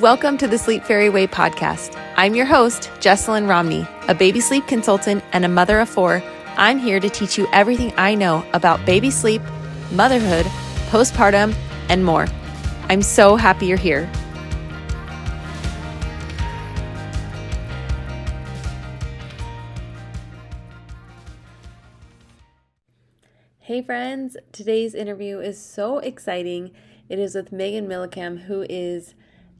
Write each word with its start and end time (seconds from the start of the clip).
Welcome 0.00 0.38
to 0.38 0.48
the 0.48 0.56
Sleep 0.56 0.82
Fairy 0.84 1.10
Way 1.10 1.26
podcast. 1.26 1.94
I'm 2.16 2.34
your 2.34 2.46
host, 2.46 2.84
Jesselyn 3.00 3.46
Romney, 3.46 3.86
a 4.08 4.14
baby 4.14 4.40
sleep 4.40 4.66
consultant 4.66 5.22
and 5.34 5.44
a 5.44 5.48
mother 5.48 5.78
of 5.78 5.90
four. 5.90 6.22
I'm 6.56 6.78
here 6.78 7.00
to 7.00 7.10
teach 7.10 7.36
you 7.36 7.46
everything 7.52 7.92
I 7.98 8.14
know 8.14 8.42
about 8.54 8.86
baby 8.86 9.10
sleep, 9.10 9.42
motherhood, 9.92 10.46
postpartum, 10.88 11.54
and 11.90 12.02
more. 12.02 12.26
I'm 12.88 13.02
so 13.02 13.36
happy 13.36 13.66
you're 13.66 13.76
here. 13.76 14.10
Hey, 23.58 23.82
friends. 23.82 24.38
Today's 24.50 24.94
interview 24.94 25.40
is 25.40 25.62
so 25.62 25.98
exciting. 25.98 26.70
It 27.10 27.18
is 27.18 27.34
with 27.34 27.52
Megan 27.52 27.86
Millecam, 27.86 28.44
who 28.44 28.64
is 28.70 29.14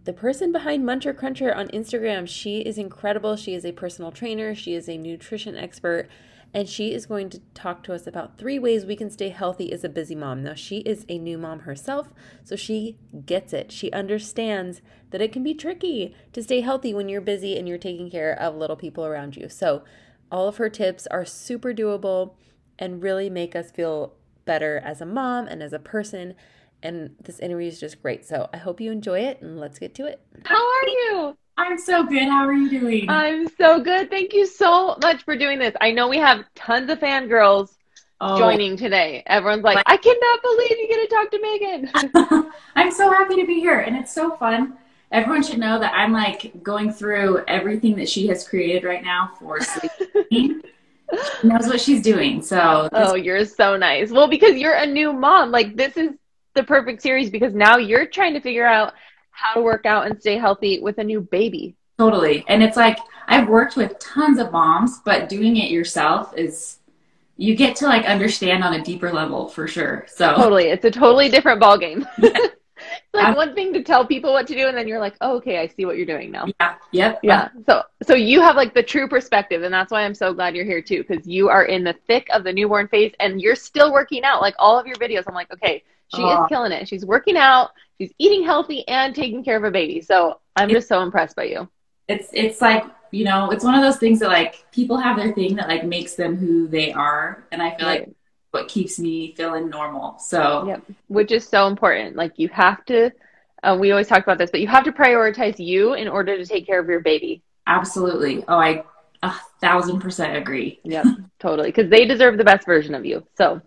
the 0.05 0.12
person 0.12 0.50
behind 0.53 0.85
Muncher 0.85 1.17
Cruncher 1.17 1.54
on 1.54 1.68
Instagram. 1.68 2.27
She 2.27 2.61
is 2.61 2.79
incredible. 2.79 3.36
She 3.36 3.54
is 3.54 3.64
a 3.64 3.72
personal 3.72 4.11
trainer, 4.11 4.54
she 4.54 4.75
is 4.75 4.89
a 4.89 4.96
nutrition 4.96 5.57
expert, 5.57 6.08
and 6.53 6.68
she 6.68 6.93
is 6.93 7.07
going 7.07 7.31
to 7.31 7.41
talk 7.54 7.82
to 7.85 7.95
us 7.95 8.07
about 8.07 8.36
three 8.36 8.58
ways 8.58 8.85
we 8.85 8.96
can 8.96 9.11
stay 9.11 9.29
healthy 9.29 9.72
as 9.72 9.85
a 9.85 9.89
busy 9.89 10.14
mom. 10.14 10.43
Now, 10.43 10.55
she 10.55 10.79
is 10.79 11.05
a 11.08 11.18
new 11.18 11.39
mom 11.39 11.61
herself, 11.61 12.13
so 12.43 12.57
she 12.57 12.96
gets 13.25 13.53
it. 13.53 13.71
She 13.71 13.93
understands 13.93 14.81
that 15.11 15.21
it 15.21 15.32
can 15.32 15.44
be 15.44 15.55
tricky 15.55 16.14
to 16.32 16.43
stay 16.43 16.61
healthy 16.61 16.93
when 16.93 17.08
you're 17.08 17.21
busy 17.21 17.57
and 17.57 17.69
you're 17.69 17.79
taking 17.79 18.11
care 18.11 18.32
of 18.32 18.57
little 18.57 18.77
people 18.77 19.05
around 19.05 19.36
you. 19.36 19.49
So, 19.49 19.85
all 20.32 20.49
of 20.49 20.57
her 20.58 20.69
tips 20.69 21.07
are 21.08 21.25
super 21.25 21.75
doable 21.75 22.35
and 22.79 23.03
really 23.03 23.29
make 23.29 23.55
us 23.55 23.71
feel 23.71 24.14
better 24.44 24.79
as 24.79 25.00
a 25.00 25.07
mom 25.07 25.46
and 25.46 25.63
as 25.63 25.72
a 25.72 25.79
person 25.79 26.35
and 26.82 27.14
this 27.22 27.39
interview 27.39 27.68
is 27.68 27.80
just 27.80 28.00
great. 28.02 28.26
So 28.26 28.48
I 28.52 28.57
hope 28.57 28.80
you 28.80 28.93
enjoy 28.93 29.21
it 29.21 29.40
and 29.43 29.58
let's 29.58 29.79
get 29.79 29.94
to 29.96 30.07
it. 30.07 30.21
How 30.44 30.57
are 30.57 30.88
you? 30.88 31.36
I'm 31.57 31.79
so 31.79 32.05
good. 32.05 32.22
How 32.22 32.46
are 32.46 32.55
you 32.55 32.70
doing? 32.70 33.08
I'm 33.08 33.46
so 33.58 33.80
good. 33.80 34.08
Thank 34.10 34.32
you 34.32 34.46
so 34.46 34.96
much 35.02 35.24
for 35.24 35.36
doing 35.36 35.58
this. 35.58 35.74
I 35.80 35.90
know 35.92 36.08
we 36.08 36.16
have 36.16 36.44
tons 36.55 36.90
of 36.90 37.00
fangirls 37.00 37.77
oh, 38.20 38.38
joining 38.38 38.77
today. 38.77 39.22
Everyone's 39.27 39.62
like, 39.62 39.82
I 39.86 39.96
cannot 39.96 40.42
believe 40.42 40.70
you 40.70 40.88
get 40.88 41.08
to 41.08 41.14
talk 41.14 41.30
to 41.30 42.32
Megan. 42.32 42.52
I'm 42.77 42.90
so 42.90 43.10
happy 43.10 43.36
to 43.36 43.46
be 43.46 43.60
here 43.60 43.80
and 43.80 43.94
it's 43.96 44.14
so 44.14 44.36
fun. 44.36 44.78
Everyone 45.12 45.42
should 45.42 45.58
know 45.58 45.78
that 45.78 45.92
I'm 45.92 46.12
like 46.12 46.62
going 46.62 46.92
through 46.92 47.44
everything 47.46 47.96
that 47.96 48.08
she 48.08 48.27
has 48.28 48.46
created 48.46 48.84
right 48.84 49.02
now 49.02 49.33
for 49.38 49.60
sleep. 49.60 49.92
she 50.33 50.62
knows 51.42 51.66
what 51.66 51.80
she's 51.80 52.00
doing. 52.00 52.40
So 52.40 52.88
Oh, 52.92 53.16
you're 53.16 53.44
so 53.44 53.77
nice. 53.77 54.10
Well, 54.10 54.28
because 54.28 54.55
you're 54.56 54.77
a 54.77 54.86
new 54.86 55.12
mom. 55.12 55.50
Like 55.50 55.77
this 55.77 55.96
is 55.96 56.12
the 56.54 56.64
perfect 56.64 57.02
series 57.02 57.30
because 57.30 57.54
now 57.54 57.76
you're 57.76 58.06
trying 58.06 58.34
to 58.34 58.40
figure 58.40 58.66
out 58.66 58.94
how 59.30 59.54
to 59.54 59.60
work 59.60 59.86
out 59.86 60.06
and 60.06 60.20
stay 60.20 60.36
healthy 60.36 60.80
with 60.80 60.98
a 60.98 61.04
new 61.04 61.20
baby. 61.20 61.76
Totally. 61.98 62.44
And 62.48 62.62
it's 62.62 62.76
like 62.76 62.98
I've 63.28 63.48
worked 63.48 63.76
with 63.76 63.98
tons 63.98 64.38
of 64.38 64.52
moms, 64.52 65.00
but 65.04 65.28
doing 65.28 65.56
it 65.56 65.70
yourself 65.70 66.36
is 66.36 66.78
you 67.36 67.54
get 67.54 67.76
to 67.76 67.86
like 67.86 68.04
understand 68.04 68.64
on 68.64 68.74
a 68.74 68.82
deeper 68.82 69.12
level 69.12 69.48
for 69.48 69.66
sure. 69.66 70.06
So 70.08 70.34
Totally. 70.34 70.64
It's 70.64 70.84
a 70.84 70.90
totally 70.90 71.28
different 71.28 71.60
ball 71.60 71.78
game. 71.78 72.06
it's 72.18 72.54
like 73.14 73.36
one 73.36 73.54
thing 73.54 73.72
to 73.74 73.82
tell 73.82 74.06
people 74.06 74.32
what 74.32 74.46
to 74.46 74.54
do 74.54 74.66
and 74.66 74.76
then 74.76 74.88
you're 74.88 74.98
like, 74.98 75.14
oh, 75.20 75.36
okay, 75.36 75.58
I 75.58 75.66
see 75.66 75.84
what 75.84 75.96
you're 75.96 76.06
doing 76.06 76.30
now. 76.30 76.46
Yeah. 76.60 76.74
Yep. 76.92 77.20
Yeah. 77.22 77.48
So 77.66 77.82
so 78.02 78.14
you 78.14 78.40
have 78.40 78.56
like 78.56 78.74
the 78.74 78.82
true 78.82 79.08
perspective 79.08 79.62
and 79.62 79.72
that's 79.72 79.92
why 79.92 80.02
I'm 80.02 80.14
so 80.14 80.34
glad 80.34 80.54
you're 80.54 80.64
here 80.64 80.82
too 80.82 81.04
because 81.06 81.26
you 81.26 81.48
are 81.48 81.64
in 81.64 81.84
the 81.84 81.94
thick 82.06 82.28
of 82.32 82.44
the 82.44 82.52
newborn 82.52 82.88
phase 82.88 83.12
and 83.20 83.40
you're 83.40 83.56
still 83.56 83.92
working 83.92 84.24
out 84.24 84.40
like 84.40 84.54
all 84.58 84.78
of 84.78 84.86
your 84.86 84.96
videos. 84.96 85.24
I'm 85.26 85.34
like, 85.34 85.52
okay, 85.52 85.82
she 86.14 86.22
is 86.22 86.39
killing 86.48 86.72
it. 86.72 86.89
She's 86.89 87.05
working 87.05 87.36
out, 87.36 87.70
she's 87.98 88.12
eating 88.19 88.44
healthy 88.44 88.86
and 88.89 89.14
taking 89.14 89.44
care 89.44 89.56
of 89.56 89.64
a 89.64 89.70
baby. 89.70 90.00
So 90.00 90.41
I'm 90.56 90.69
just 90.69 90.89
so 90.89 91.02
impressed 91.02 91.36
by 91.36 91.44
you. 91.44 91.69
It's 92.08 92.28
it's 92.33 92.61
like, 92.61 92.84
you 93.12 93.25
know, 93.25 93.50
it's 93.50 93.64
one 93.64 93.75
of 93.75 93.83
those 93.83 93.98
things 93.98 94.19
that 94.20 94.28
like 94.28 94.64
people 94.72 94.97
have 94.97 95.17
their 95.17 95.33
thing 95.33 95.56
that 95.56 95.69
like 95.69 95.84
makes 95.84 96.14
them 96.14 96.36
who 96.36 96.67
they 96.67 96.92
are. 96.92 97.45
And 97.52 97.62
I 97.62 97.77
feel 97.77 97.86
right. 97.86 98.01
like 98.01 98.11
what 98.51 98.68
keeps 98.68 98.98
me 98.98 99.34
feeling 99.36 99.70
normal. 99.70 100.18
So 100.18 100.67
Yep. 100.67 100.83
Which 101.08 101.33
is 101.33 101.46
so 101.46 101.68
important. 101.68 102.17
Like 102.17 102.33
you 102.36 102.48
have 102.48 102.84
to 102.86 103.11
uh, 103.63 103.77
we 103.79 103.90
always 103.90 104.08
talk 104.08 104.23
about 104.23 104.39
this, 104.39 104.51
but 104.51 104.61
you 104.61 104.68
have 104.68 104.84
to 104.84 104.92
prioritize 104.92 105.58
you 105.58 105.95
in 105.95 106.08
order 106.08 106.36
to 106.36 106.46
take 106.46 106.67
care 106.67 106.80
of 106.80 106.89
your 106.89 107.01
baby. 107.01 107.42
Absolutely. 107.67 108.42
Oh, 108.48 108.57
I 108.57 108.84
a 109.23 109.34
thousand 109.61 110.01
percent 110.01 110.36
agree. 110.36 110.80
Yep, 110.84 111.07
totally. 111.39 111.68
Because 111.68 111.90
they 111.90 112.07
deserve 112.07 112.39
the 112.39 112.45
best 112.45 112.67
version 112.67 112.95
of 112.95 113.05
you. 113.05 113.24
So 113.36 113.61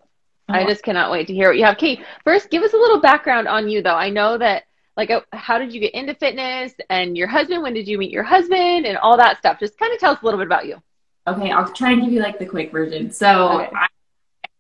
I 0.49 0.65
just 0.65 0.83
cannot 0.83 1.11
wait 1.11 1.27
to 1.27 1.33
hear 1.33 1.49
what 1.49 1.57
you 1.57 1.63
have. 1.65 1.77
Kate, 1.77 2.03
first, 2.23 2.49
give 2.49 2.63
us 2.63 2.73
a 2.73 2.77
little 2.77 2.99
background 2.99 3.47
on 3.47 3.69
you, 3.69 3.81
though. 3.81 3.95
I 3.95 4.09
know 4.09 4.37
that, 4.37 4.63
like, 4.97 5.09
uh, 5.09 5.21
how 5.31 5.57
did 5.57 5.73
you 5.73 5.79
get 5.79 5.93
into 5.93 6.13
fitness 6.15 6.73
and 6.89 7.17
your 7.17 7.27
husband? 7.27 7.63
When 7.63 7.73
did 7.73 7.87
you 7.87 7.97
meet 7.97 8.11
your 8.11 8.23
husband 8.23 8.85
and 8.85 8.97
all 8.97 9.17
that 9.17 9.37
stuff? 9.37 9.59
Just 9.59 9.77
kind 9.77 9.93
of 9.93 9.99
tell 9.99 10.13
us 10.13 10.21
a 10.21 10.25
little 10.25 10.39
bit 10.39 10.47
about 10.47 10.67
you. 10.67 10.81
Okay, 11.27 11.51
I'll 11.51 11.71
try 11.71 11.91
and 11.91 12.01
give 12.01 12.11
you 12.11 12.21
like 12.21 12.39
the 12.39 12.45
quick 12.45 12.71
version. 12.71 13.09
So, 13.09 13.61
okay. 13.61 13.71
I 13.73 13.87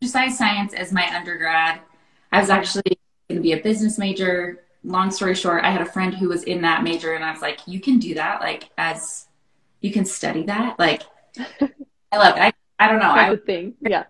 exercise 0.01 0.37
science 0.37 0.73
as 0.73 0.93
my 0.93 1.13
undergrad. 1.13 1.81
I 2.31 2.39
was 2.39 2.49
actually 2.49 2.97
going 3.29 3.39
to 3.39 3.41
be 3.41 3.51
a 3.51 3.61
business 3.61 3.97
major. 3.97 4.63
Long 4.85 5.11
story 5.11 5.35
short, 5.35 5.63
I 5.63 5.71
had 5.71 5.81
a 5.81 5.85
friend 5.85 6.13
who 6.13 6.29
was 6.29 6.43
in 6.43 6.61
that 6.61 6.83
major, 6.83 7.13
and 7.13 7.23
I 7.23 7.31
was 7.31 7.41
like, 7.41 7.59
"You 7.67 7.79
can 7.79 7.99
do 7.99 8.15
that, 8.15 8.41
like, 8.41 8.69
as 8.77 9.27
you 9.79 9.91
can 9.91 10.03
study 10.03 10.43
that." 10.43 10.77
Like, 10.77 11.03
I 11.37 12.17
love 12.17 12.35
it. 12.35 12.41
I, 12.41 12.53
I 12.79 12.87
don't 12.89 12.99
know. 12.99 13.11
I 13.11 13.29
would 13.29 13.45
think, 13.45 13.75
Yeah. 13.81 14.05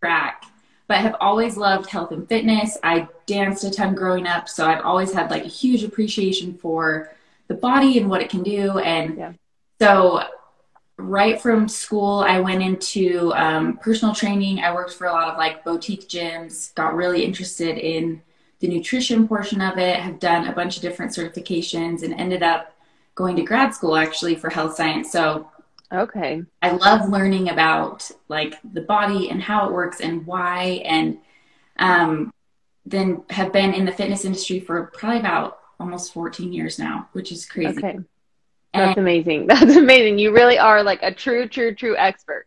Track 0.00 0.44
but 0.92 0.98
I 0.98 1.02
have 1.04 1.16
always 1.22 1.56
loved 1.56 1.88
health 1.88 2.10
and 2.12 2.28
fitness. 2.28 2.76
I 2.82 3.08
danced 3.24 3.64
a 3.64 3.70
ton 3.70 3.94
growing 3.94 4.26
up, 4.26 4.46
so 4.46 4.66
I've 4.66 4.84
always 4.84 5.10
had 5.10 5.30
like 5.30 5.46
a 5.46 5.48
huge 5.48 5.84
appreciation 5.84 6.52
for 6.52 7.10
the 7.48 7.54
body 7.54 7.96
and 7.96 8.10
what 8.10 8.20
it 8.20 8.28
can 8.28 8.42
do. 8.42 8.78
And 8.78 9.16
yeah. 9.16 9.32
so, 9.80 10.22
right 10.98 11.40
from 11.40 11.66
school, 11.66 12.18
I 12.18 12.40
went 12.40 12.62
into 12.62 13.32
um, 13.34 13.78
personal 13.78 14.14
training. 14.14 14.58
I 14.58 14.74
worked 14.74 14.92
for 14.92 15.06
a 15.06 15.12
lot 15.12 15.28
of 15.28 15.38
like 15.38 15.64
boutique 15.64 16.10
gyms, 16.10 16.74
got 16.74 16.94
really 16.94 17.24
interested 17.24 17.78
in 17.78 18.20
the 18.58 18.68
nutrition 18.68 19.26
portion 19.26 19.62
of 19.62 19.78
it, 19.78 19.96
have 19.96 20.20
done 20.20 20.46
a 20.46 20.52
bunch 20.52 20.76
of 20.76 20.82
different 20.82 21.12
certifications, 21.12 22.02
and 22.02 22.12
ended 22.12 22.42
up 22.42 22.76
going 23.14 23.34
to 23.36 23.42
grad 23.42 23.72
school 23.72 23.96
actually 23.96 24.34
for 24.34 24.50
health 24.50 24.76
science. 24.76 25.10
So 25.10 25.50
Okay. 25.92 26.42
I 26.62 26.70
love 26.72 27.08
learning 27.08 27.50
about 27.50 28.10
like 28.28 28.54
the 28.72 28.80
body 28.80 29.30
and 29.30 29.42
how 29.42 29.66
it 29.66 29.72
works 29.72 30.00
and 30.00 30.26
why, 30.26 30.82
and 30.84 31.18
um, 31.78 32.32
then 32.86 33.24
have 33.30 33.52
been 33.52 33.74
in 33.74 33.84
the 33.84 33.92
fitness 33.92 34.24
industry 34.24 34.60
for 34.60 34.86
probably 34.94 35.20
about 35.20 35.58
almost 35.78 36.12
14 36.12 36.52
years 36.52 36.78
now, 36.78 37.08
which 37.12 37.30
is 37.30 37.44
crazy. 37.44 37.78
Okay. 37.78 37.98
That's 38.72 38.96
and, 38.96 38.98
amazing. 38.98 39.46
That's 39.48 39.76
amazing. 39.76 40.18
You 40.18 40.32
really 40.32 40.58
are 40.58 40.82
like 40.82 41.02
a 41.02 41.12
true, 41.12 41.46
true, 41.46 41.74
true 41.74 41.96
expert. 41.96 42.46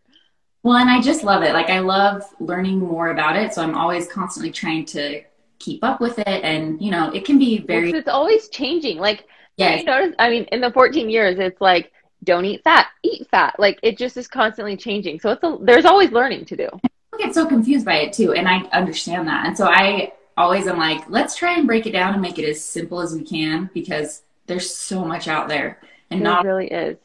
Well, 0.64 0.78
and 0.78 0.90
I 0.90 1.00
just 1.00 1.24
love 1.24 1.44
it. 1.44 1.54
Like 1.54 1.70
I 1.70 1.80
love 1.80 2.24
learning 2.40 2.80
more 2.80 3.10
about 3.10 3.36
it. 3.36 3.54
So 3.54 3.62
I'm 3.62 3.76
always 3.76 4.08
constantly 4.08 4.52
trying 4.52 4.86
to 4.86 5.22
keep 5.60 5.84
up 5.84 6.02
with 6.02 6.18
it. 6.18 6.28
And, 6.28 6.82
you 6.82 6.90
know, 6.90 7.12
it 7.12 7.26
can 7.26 7.38
be 7.38 7.60
very. 7.60 7.92
It's 7.92 8.08
always 8.08 8.50
changing. 8.50 8.98
Like, 8.98 9.28
yeah. 9.58 9.76
You 9.76 9.84
notice, 9.84 10.16
I 10.18 10.30
mean, 10.30 10.46
in 10.46 10.62
the 10.62 10.72
14 10.72 11.10
years, 11.10 11.38
it's 11.38 11.62
like 11.62 11.92
don't 12.26 12.46
eat 12.46 12.64
fat, 12.64 12.88
eat 13.04 13.28
fat. 13.30 13.56
Like 13.58 13.80
it 13.84 13.98
just 13.98 14.18
is 14.18 14.28
constantly 14.28 14.76
changing. 14.76 15.20
So 15.20 15.32
it's 15.32 15.44
a, 15.44 15.58
there's 15.62 15.86
always 15.86 16.12
learning 16.12 16.46
to 16.46 16.58
do. 16.58 16.70
I 16.84 17.18
get 17.18 17.34
so 17.34 17.46
confused 17.46 17.86
by 17.86 17.96
it 17.98 18.14
too, 18.14 18.34
and 18.34 18.48
I 18.48 18.60
understand 18.74 19.28
that. 19.28 19.46
And 19.46 19.58
so 19.58 19.68
I 19.68 20.14
always 20.38 20.68
am 20.68 20.78
like, 20.78 21.10
let's 21.10 21.36
try 21.36 21.58
and 21.58 21.66
break 21.66 21.86
it 21.86 21.92
down 21.92 22.14
and 22.14 22.22
make 22.22 22.38
it 22.38 22.48
as 22.48 22.62
simple 22.62 23.00
as 23.00 23.14
we 23.14 23.24
can 23.24 23.70
because 23.74 24.24
there's 24.48 24.76
so 24.76 25.06
much 25.06 25.28
out 25.28 25.48
there, 25.48 25.80
and 26.10 26.20
there 26.20 26.26
not 26.26 26.46
really 26.46 26.68
is 26.68 26.98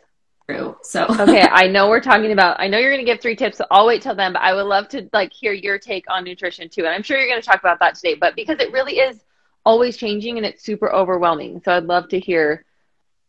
true. 0.48 0.76
So 0.82 1.06
okay, 1.20 1.42
I 1.42 1.68
know 1.68 1.88
we're 1.88 2.00
talking 2.00 2.32
about. 2.32 2.58
I 2.58 2.68
know 2.68 2.78
you're 2.78 2.90
going 2.90 3.04
to 3.04 3.10
give 3.10 3.20
three 3.20 3.36
tips, 3.36 3.58
so 3.58 3.66
I'll 3.70 3.86
wait 3.86 4.02
till 4.02 4.14
then. 4.14 4.32
But 4.32 4.42
I 4.42 4.54
would 4.54 4.66
love 4.66 4.88
to 4.88 5.08
like 5.12 5.32
hear 5.32 5.52
your 5.52 5.78
take 5.78 6.04
on 6.10 6.24
nutrition 6.24 6.68
too, 6.68 6.86
and 6.86 6.94
I'm 6.94 7.02
sure 7.02 7.18
you're 7.18 7.28
going 7.28 7.40
to 7.40 7.46
talk 7.46 7.60
about 7.60 7.78
that 7.80 7.94
today. 7.94 8.14
But 8.14 8.34
because 8.34 8.58
it 8.58 8.72
really 8.72 8.98
is 8.98 9.20
always 9.64 9.96
changing 9.96 10.38
and 10.38 10.46
it's 10.46 10.64
super 10.64 10.90
overwhelming, 10.90 11.62
so 11.64 11.72
I'd 11.72 11.84
love 11.84 12.08
to 12.08 12.18
hear 12.18 12.64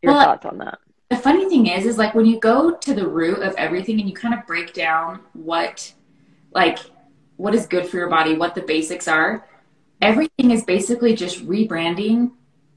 your 0.01 0.13
well, 0.13 0.23
thoughts 0.23 0.45
on 0.45 0.57
that 0.59 0.79
the 1.11 1.17
funny 1.17 1.47
thing 1.49 1.67
is 1.67 1.85
is 1.85 1.97
like 1.97 2.15
when 2.15 2.25
you 2.25 2.39
go 2.39 2.73
to 2.77 2.93
the 2.93 3.05
root 3.05 3.39
of 3.39 3.53
everything 3.57 3.99
and 3.99 4.09
you 4.09 4.15
kind 4.15 4.33
of 4.33 4.47
break 4.47 4.73
down 4.73 5.19
what 5.33 5.93
like 6.53 6.79
what 7.35 7.53
is 7.53 7.67
good 7.67 7.85
for 7.85 7.97
your 7.97 8.09
body 8.09 8.33
what 8.33 8.55
the 8.55 8.61
basics 8.61 9.09
are 9.09 9.45
everything 10.01 10.51
is 10.51 10.63
basically 10.63 11.13
just 11.13 11.45
rebranding 11.45 12.31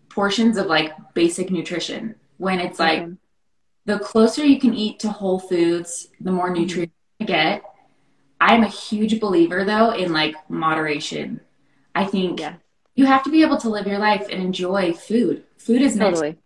portions 0.08 0.56
of 0.56 0.66
like 0.66 0.92
basic 1.14 1.48
nutrition 1.48 2.16
when 2.38 2.58
it's 2.58 2.80
like 2.80 3.02
mm-hmm. 3.02 3.14
the 3.84 4.00
closer 4.00 4.44
you 4.44 4.58
can 4.58 4.74
eat 4.74 4.98
to 4.98 5.08
whole 5.08 5.38
foods 5.38 6.08
the 6.20 6.32
more 6.32 6.46
mm-hmm. 6.46 6.62
nutrients 6.62 6.94
you 7.20 7.26
get 7.26 7.62
i'm 8.40 8.64
a 8.64 8.68
huge 8.68 9.20
believer 9.20 9.64
though 9.64 9.92
in 9.92 10.12
like 10.12 10.34
moderation 10.50 11.40
i 11.94 12.04
think 12.04 12.40
yeah. 12.40 12.54
you 12.96 13.06
have 13.06 13.22
to 13.22 13.30
be 13.30 13.42
able 13.42 13.58
to 13.58 13.68
live 13.68 13.86
your 13.86 14.00
life 14.00 14.26
and 14.28 14.42
enjoy 14.42 14.92
food 14.92 15.44
food 15.56 15.80
is 15.80 15.96
totally 15.96 16.36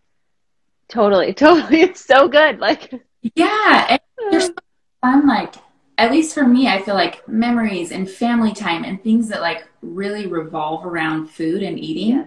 Totally, 0.89 1.33
totally. 1.35 1.83
It's 1.83 2.05
so 2.05 2.29
good. 2.29 2.59
Like, 2.61 2.93
yeah, 3.35 3.87
and 3.91 4.01
there's 4.31 4.47
so 4.47 4.53
fun. 5.03 5.27
Like, 5.27 5.55
at 5.99 6.11
least 6.11 6.35
for 6.35 6.47
me, 6.47 6.69
I 6.69 6.81
feel 6.83 6.95
like 6.95 7.27
memories 7.29 7.91
and 7.93 8.09
family 8.09 8.53
time 8.53 8.85
and 8.85 9.03
things 9.03 9.29
that 9.29 9.41
like 9.41 9.67
really 9.83 10.27
revolve 10.27 10.87
around 10.87 11.29
food 11.29 11.63
and 11.63 11.79
eating. 11.79 12.17
Yeah. 12.17 12.27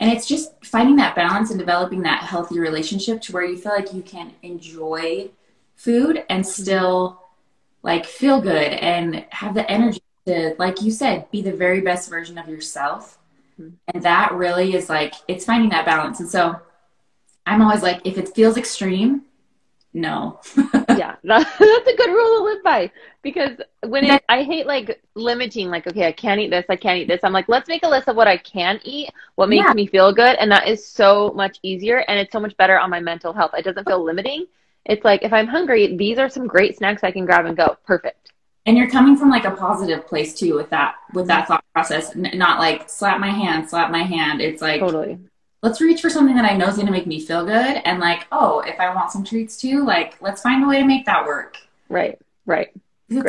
And 0.00 0.10
it's 0.12 0.26
just 0.26 0.52
finding 0.64 0.96
that 0.96 1.16
balance 1.16 1.50
and 1.50 1.58
developing 1.58 2.02
that 2.02 2.22
healthy 2.22 2.58
relationship 2.58 3.20
to 3.22 3.32
where 3.32 3.44
you 3.44 3.56
feel 3.56 3.72
like 3.72 3.94
you 3.94 4.02
can 4.02 4.32
enjoy 4.42 5.30
food 5.76 6.24
and 6.28 6.44
Mm-hmm. 6.44 6.62
still 6.62 7.22
like 7.82 8.04
feel 8.06 8.40
good 8.40 8.72
and 8.72 9.24
have 9.30 9.54
the 9.54 9.70
energy 9.70 10.00
to 10.26 10.54
like 10.58 10.82
you 10.82 10.90
said 10.90 11.30
be 11.30 11.42
the 11.42 11.52
very 11.52 11.80
best 11.80 12.10
version 12.10 12.38
of 12.38 12.48
yourself 12.48 13.18
Mhm. 13.58 13.78
and 13.94 14.02
that 14.02 14.32
really 14.32 14.74
is 14.74 14.88
like 14.88 15.14
it's 15.28 15.44
finding 15.44 15.70
that 15.70 15.86
balance 15.86 16.20
and 16.20 16.28
so 16.28 16.60
i'm 17.46 17.62
always 17.62 17.82
like 17.82 18.00
if 18.04 18.18
it 18.18 18.28
feels 18.34 18.56
extreme 18.56 19.22
no 19.92 20.38
yeah, 20.90 21.16
that, 21.24 21.46
that's 21.58 21.88
a 21.88 21.96
good 21.96 22.10
rule 22.10 22.38
to 22.38 22.44
live 22.44 22.62
by 22.62 22.90
because 23.22 23.56
when 23.86 24.04
it, 24.04 24.22
I 24.28 24.42
hate 24.42 24.66
like 24.66 25.02
limiting, 25.14 25.70
like, 25.70 25.86
okay, 25.86 26.06
I 26.06 26.12
can't 26.12 26.38
eat 26.38 26.50
this, 26.50 26.66
I 26.68 26.76
can't 26.76 26.98
eat 26.98 27.08
this. 27.08 27.20
I'm 27.24 27.32
like, 27.32 27.48
let's 27.48 27.66
make 27.68 27.82
a 27.82 27.88
list 27.88 28.06
of 28.08 28.14
what 28.14 28.28
I 28.28 28.36
can 28.36 28.78
eat, 28.84 29.08
what 29.36 29.48
makes 29.48 29.64
Yeah. 29.68 29.72
me 29.72 29.86
feel 29.86 30.12
good. 30.12 30.36
And 30.36 30.50
that 30.52 30.68
is 30.68 30.86
so 30.86 31.32
much 31.34 31.58
easier 31.62 32.04
and 32.08 32.18
it's 32.20 32.30
so 32.30 32.40
much 32.40 32.54
better 32.58 32.78
on 32.78 32.90
my 32.90 33.00
mental 33.00 33.32
health. 33.32 33.52
It 33.56 33.64
doesn't 33.64 33.86
feel 33.86 34.04
limiting. 34.04 34.46
It's 34.84 35.04
like, 35.04 35.22
if 35.22 35.32
I'm 35.32 35.46
hungry, 35.46 35.96
these 35.96 36.18
are 36.18 36.28
some 36.28 36.46
great 36.46 36.76
snacks 36.76 37.02
I 37.02 37.10
can 37.10 37.24
grab 37.24 37.46
and 37.46 37.56
go. 37.56 37.76
Perfect. 37.86 38.32
and 38.66 38.76
you're 38.76 38.90
coming 38.90 39.16
from 39.16 39.30
like 39.30 39.44
a 39.46 39.52
positive 39.52 40.06
place 40.06 40.34
too 40.34 40.54
with 40.56 40.68
that 40.70 40.96
with 41.14 41.26
that 41.28 41.48
thought 41.48 41.64
process 41.72 42.14
N- 42.14 42.32
not 42.34 42.58
like 42.58 42.90
slap 42.90 43.18
my 43.18 43.30
hand 43.30 43.68
slap 43.70 43.90
my 43.90 44.02
hand 44.02 44.40
it's 44.42 44.60
like 44.60 44.80
Totally. 44.80 45.18
Let's 45.66 45.80
reach 45.80 46.00
for 46.00 46.10
something 46.10 46.36
that 46.36 46.44
i 46.44 46.56
know 46.56 46.66
is 46.68 46.76
going 46.76 46.86
to 46.86 46.92
make 46.92 47.06
me 47.06 47.20
feel 47.20 47.44
good 47.44 47.80
and 47.84 47.98
like 48.00 48.26
oh 48.32 48.60
if 48.60 48.78
i 48.78 48.94
want 48.94 49.10
some 49.10 49.24
treats 49.24 49.56
too 49.60 49.84
like 49.84 50.20
let's 50.22 50.42
find 50.42 50.62
a 50.64 50.68
way 50.68 50.78
to 50.80 50.86
make 50.86 51.04
that 51.06 51.24
work 51.26 51.56
Right. 51.88 52.18
Right. 52.46 52.68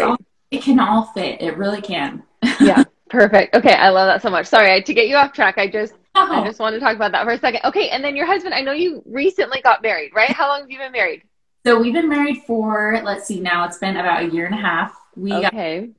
All, 0.02 0.18
it 0.52 0.64
can 0.64 0.80
all 0.80 1.04
fit 1.14 1.42
it 1.42 1.58
really 1.58 1.82
can 1.82 2.24
Yeah. 2.60 2.84
Perfect. 3.10 3.56
Okay. 3.56 3.74
I 3.74 3.90
love 3.90 4.08
that 4.08 4.22
so 4.22 4.30
much. 4.30 4.48
Sorry 4.48 4.70
I, 4.74 4.82
to 4.82 4.94
get 4.94 5.08
you 5.08 5.16
off 5.16 5.32
track. 5.32 5.58
I 5.58 5.68
just, 5.68 5.94
I 6.14 6.42
Oh, 6.42 6.44
just 6.46 6.60
want 6.60 6.74
to 6.74 6.80
talk 6.80 6.96
about 6.96 7.14
that 7.14 7.24
for 7.24 7.32
a 7.32 7.40
second. 7.40 7.62
Okay. 7.64 7.88
And 7.90 8.04
then 8.04 8.16
your 8.18 8.26
husband, 8.26 8.54
I 8.54 8.62
know 8.62 8.74
you 8.74 9.02
recently 9.06 9.62
got 9.62 9.82
married, 9.82 10.12
right? 10.14 10.30
How 10.30 10.50
long 10.50 10.60
have 10.62 10.70
you 10.70 10.78
been 10.78 10.92
married? 10.92 11.22
so 11.66 11.80
we've 11.80 11.94
been 11.94 12.08
married 12.10 12.44
for 12.48 13.00
let's 13.04 13.26
see 13.28 13.40
now 13.40 13.66
it's 13.66 13.78
been 13.78 13.98
about 13.98 14.24
a 14.24 14.30
year 14.30 14.46
and 14.46 14.56
a 14.56 14.58
half 14.58 14.94
we 15.16 15.30
got 15.32 15.54
Okay. 15.54 15.90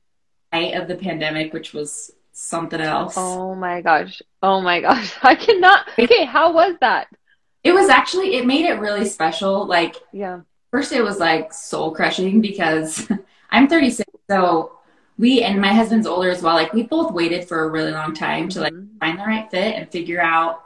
height 0.53 0.73
of 0.75 0.87
the 0.87 0.95
pandemic 0.95 1.53
which 1.53 1.73
was 1.73 2.11
something 2.39 2.81
else 2.81 3.39
Oh 3.43 3.55
my 3.55 3.81
gosh. 3.81 4.21
Oh 4.41 4.61
my 4.61 4.81
gosh. 4.81 5.15
I 5.23 5.35
cannot. 5.35 5.87
Okay, 5.99 6.25
how 6.25 6.53
was 6.53 6.75
that? 6.81 7.07
it 7.63 7.73
was 7.73 7.89
actually 7.89 8.35
it 8.35 8.45
made 8.45 8.65
it 8.65 8.79
really 8.79 9.05
special 9.05 9.65
like 9.65 9.95
Yeah. 10.11 10.41
first 10.71 10.91
it 10.93 11.03
was 11.03 11.19
like 11.19 11.53
soul 11.53 11.91
crushing 11.93 12.41
because 12.41 13.09
I'm 13.51 13.67
36, 13.67 14.09
so 14.29 14.79
we 15.17 15.43
and 15.43 15.61
my 15.61 15.73
husband's 15.73 16.07
older 16.07 16.29
as 16.31 16.41
well. 16.43 16.55
Like 16.55 16.73
we 16.73 16.83
both 16.83 17.13
waited 17.13 17.47
for 17.47 17.63
a 17.65 17.69
really 17.69 17.91
long 17.91 18.13
time 18.15 18.49
to 18.49 18.61
like 18.61 18.73
Mhm. 18.73 18.99
find 18.99 19.19
the 19.19 19.23
right 19.23 19.49
fit 19.51 19.75
and 19.75 19.89
figure 19.91 20.21
out 20.21 20.63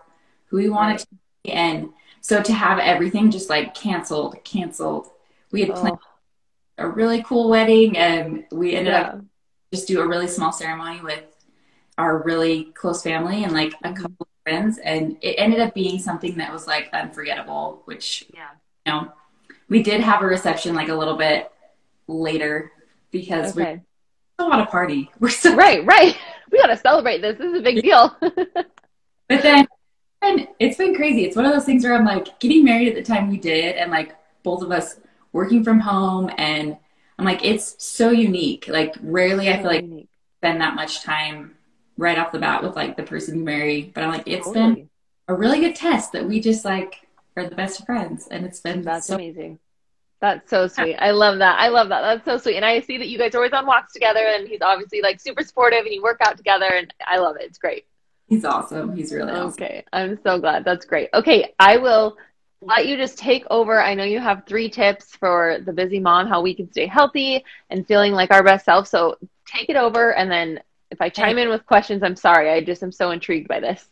who 0.47 0.57
we 0.57 0.69
wanted 0.69 0.99
to 0.99 1.07
be. 1.43 1.51
And 1.51 1.89
so 2.21 2.41
to 2.43 2.53
have 2.53 2.79
everything 2.79 3.31
just 3.31 3.49
like 3.49 3.73
canceled, 3.75 4.43
canceled. 4.43 5.07
We 5.51 5.61
had 5.61 5.75
planned 5.75 5.93
Oh, 5.93 5.99
a 6.77 6.87
really 6.87 7.23
cool 7.23 7.49
wedding, 7.49 7.97
and 7.97 8.45
we 8.51 8.75
ended 8.75 8.93
up 8.93 9.23
just 9.73 9.87
do 9.87 10.01
a 10.01 10.07
really 10.07 10.27
small 10.27 10.51
ceremony 10.51 11.01
with 11.01 11.23
our 11.97 12.23
really 12.23 12.65
close 12.73 13.03
family 13.03 13.43
and 13.43 13.53
like 13.53 13.73
a 13.83 13.89
Mhm. 13.89 13.95
couple 13.95 14.17
of 14.21 14.27
friends, 14.43 14.77
and 14.79 15.17
it 15.21 15.35
ended 15.37 15.59
up 15.59 15.73
being 15.73 15.99
something 15.99 16.35
that 16.37 16.51
was 16.51 16.67
like 16.67 16.89
unforgettable. 16.93 17.81
Which 17.85 18.25
Yeah. 18.33 18.49
you 18.85 18.91
know, 18.91 19.11
we 19.69 19.83
did 19.83 20.01
have 20.01 20.21
a 20.21 20.25
reception 20.25 20.75
like 20.75 20.89
a 20.89 20.95
little 20.95 21.15
bit 21.15 21.51
later 22.07 22.71
because 23.11 23.55
we 23.55 23.63
Okay. 23.63 23.81
still 24.33 24.49
want 24.49 24.65
to 24.65 24.71
party. 24.71 25.11
We're 25.19 25.29
still 25.29 25.55
Right, 25.55 25.85
right. 25.85 26.17
We 26.51 26.59
got 26.59 26.67
to 26.67 26.77
celebrate 26.77 27.21
this. 27.21 27.37
This 27.39 27.47
is 27.51 27.59
a 27.59 27.61
big 27.63 27.81
deal. 27.81 28.15
But 29.29 29.41
then 29.41 29.67
and 30.21 30.47
it's 30.59 30.77
been 30.77 30.95
crazy. 30.95 31.25
It's 31.25 31.35
one 31.35 31.45
of 31.45 31.51
those 31.51 31.65
things 31.65 31.83
where 31.83 31.93
I'm 31.95 32.05
like 32.05 32.39
getting 32.39 32.63
married 32.63 32.87
at 32.89 32.95
the 32.95 33.01
time 33.03 33.29
we 33.29 33.37
did 33.37 33.75
and 33.75 33.89
like 33.91 34.15
both 34.43 34.61
of 34.61 34.71
us 34.71 34.99
working 35.31 35.63
from 35.63 35.79
home 35.79 36.29
and 36.37 36.77
I'm 37.17 37.25
like 37.25 37.43
it's 37.43 37.81
so 37.83 38.11
unique. 38.11 38.67
Like 38.67 38.95
rarely 39.01 39.49
I 39.49 39.57
feel 39.57 39.65
like 39.67 39.81
Unique. 39.81 40.09
spend 40.39 40.61
that 40.61 40.75
much 40.75 41.01
time 41.03 41.55
right 41.97 42.17
off 42.17 42.31
the 42.31 42.39
bat 42.39 42.63
with 42.63 42.75
like 42.75 42.97
the 42.97 43.03
person 43.03 43.39
you 43.39 43.43
marry. 43.43 43.91
But 43.93 44.03
I'm 44.03 44.11
like 44.11 44.27
it's 44.27 44.49
been 44.49 44.89
a 45.27 45.33
really 45.33 45.59
good 45.59 45.75
test 45.75 46.11
that 46.13 46.25
we 46.25 46.39
just 46.39 46.65
like 46.65 47.07
are 47.35 47.47
the 47.47 47.55
best 47.55 47.79
of 47.79 47.85
friends 47.85 48.27
and 48.29 48.45
it's 48.45 48.59
been 48.59 48.81
That's 48.81 49.07
so 49.07 49.15
amazing. 49.15 49.59
That's 50.19 50.49
so 50.49 50.67
sweet. 50.67 50.95
I 50.95 51.11
love 51.11 51.39
that. 51.39 51.59
I 51.59 51.67
love 51.67 51.89
that. 51.89 52.01
That's 52.01 52.23
so 52.23 52.37
sweet. 52.37 52.55
And 52.55 52.63
I 52.63 52.79
see 52.79 52.97
that 52.97 53.09
you 53.09 53.17
guys 53.17 53.35
are 53.35 53.39
always 53.39 53.51
on 53.51 53.65
walks 53.65 53.91
together 53.91 54.21
and 54.25 54.47
he's 54.47 54.61
obviously 54.61 55.01
like 55.01 55.19
super 55.19 55.43
supportive 55.43 55.85
and 55.85 55.93
you 55.93 56.01
work 56.01 56.19
out 56.25 56.37
together 56.37 56.67
and 56.67 56.93
I 57.05 57.17
love 57.17 57.35
it. 57.35 57.43
It's 57.43 57.57
great. 57.57 57.85
he's 58.27 58.45
awesome. 58.45 58.95
He's 58.95 59.11
really 59.11 59.31
awesome. 59.33 59.49
Okay. 59.61 59.83
I'm 59.91 60.17
so 60.23 60.39
glad. 60.39 60.63
That's 60.63 60.85
great. 60.85 61.09
Okay. 61.13 61.53
I 61.59 61.75
will 61.75 62.15
let 62.61 62.87
you 62.87 62.95
just 62.95 63.17
take 63.17 63.43
over. 63.49 63.81
I 63.81 63.95
know 63.95 64.05
you 64.05 64.19
have 64.19 64.43
three 64.45 64.69
tips 64.69 65.13
for 65.13 65.57
the 65.65 65.73
busy 65.73 65.99
mom, 65.99 66.27
how 66.27 66.41
we 66.41 66.53
can 66.53 66.71
stay 66.71 66.87
healthy 66.87 67.43
and 67.69 67.85
feeling 67.85 68.13
like 68.13 68.31
our 68.31 68.43
best 68.43 68.63
self. 68.63 68.87
So 68.87 69.17
take 69.45 69.69
it 69.69 69.75
over. 69.75 70.13
And 70.13 70.31
then 70.31 70.61
if 70.93 71.01
I 71.01 71.09
chime 71.09 71.37
in 71.37 71.49
with 71.49 71.65
questions, 71.65 72.03
I'm 72.03 72.15
sorry. 72.15 72.49
I 72.49 72.61
just 72.61 72.83
am 72.83 72.91
so 72.91 73.11
intrigued 73.11 73.47
by 73.47 73.59
this. 73.59 73.85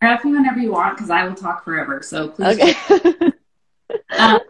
Grab 0.00 0.24
me 0.24 0.32
whenever 0.32 0.58
you 0.58 0.72
want 0.72 0.96
because 0.96 1.08
I 1.10 1.24
will 1.24 1.34
talk 1.34 1.64
forever. 1.64 2.02
So 2.02 2.28
please 2.28 2.60
Okay. 2.60 3.32
Um, 4.18 4.40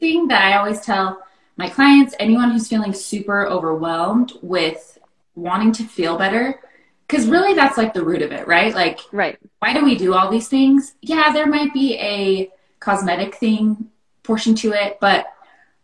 thing 0.00 0.28
that 0.28 0.42
I 0.42 0.56
always 0.56 0.80
tell 0.80 1.22
my 1.56 1.68
clients, 1.68 2.14
anyone 2.18 2.50
who's 2.50 2.68
feeling 2.68 2.92
super 2.92 3.46
overwhelmed 3.46 4.32
with 4.42 4.98
wanting 5.36 5.72
to 5.72 5.84
feel 5.84 6.18
better, 6.18 6.60
because 7.06 7.26
really 7.26 7.54
that's 7.54 7.78
like 7.78 7.94
the 7.94 8.04
root 8.04 8.22
of 8.22 8.32
it, 8.32 8.46
right? 8.46 8.74
Like, 8.74 8.98
right. 9.12 9.38
why 9.60 9.72
do 9.72 9.84
we 9.84 9.94
do 9.94 10.14
all 10.14 10.30
these 10.30 10.48
things? 10.48 10.94
Yeah, 11.00 11.32
there 11.32 11.46
might 11.46 11.72
be 11.72 11.96
a 11.98 12.50
cosmetic 12.80 13.36
thing 13.36 13.90
portion 14.22 14.54
to 14.56 14.72
it, 14.72 14.98
but 15.00 15.26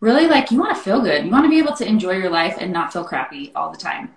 really, 0.00 0.26
like, 0.26 0.50
you 0.50 0.58
want 0.58 0.76
to 0.76 0.82
feel 0.82 1.00
good. 1.00 1.24
You 1.24 1.30
want 1.30 1.44
to 1.44 1.50
be 1.50 1.58
able 1.58 1.76
to 1.76 1.86
enjoy 1.86 2.12
your 2.12 2.30
life 2.30 2.56
and 2.58 2.72
not 2.72 2.92
feel 2.92 3.04
crappy 3.04 3.52
all 3.54 3.70
the 3.70 3.78
time. 3.78 4.14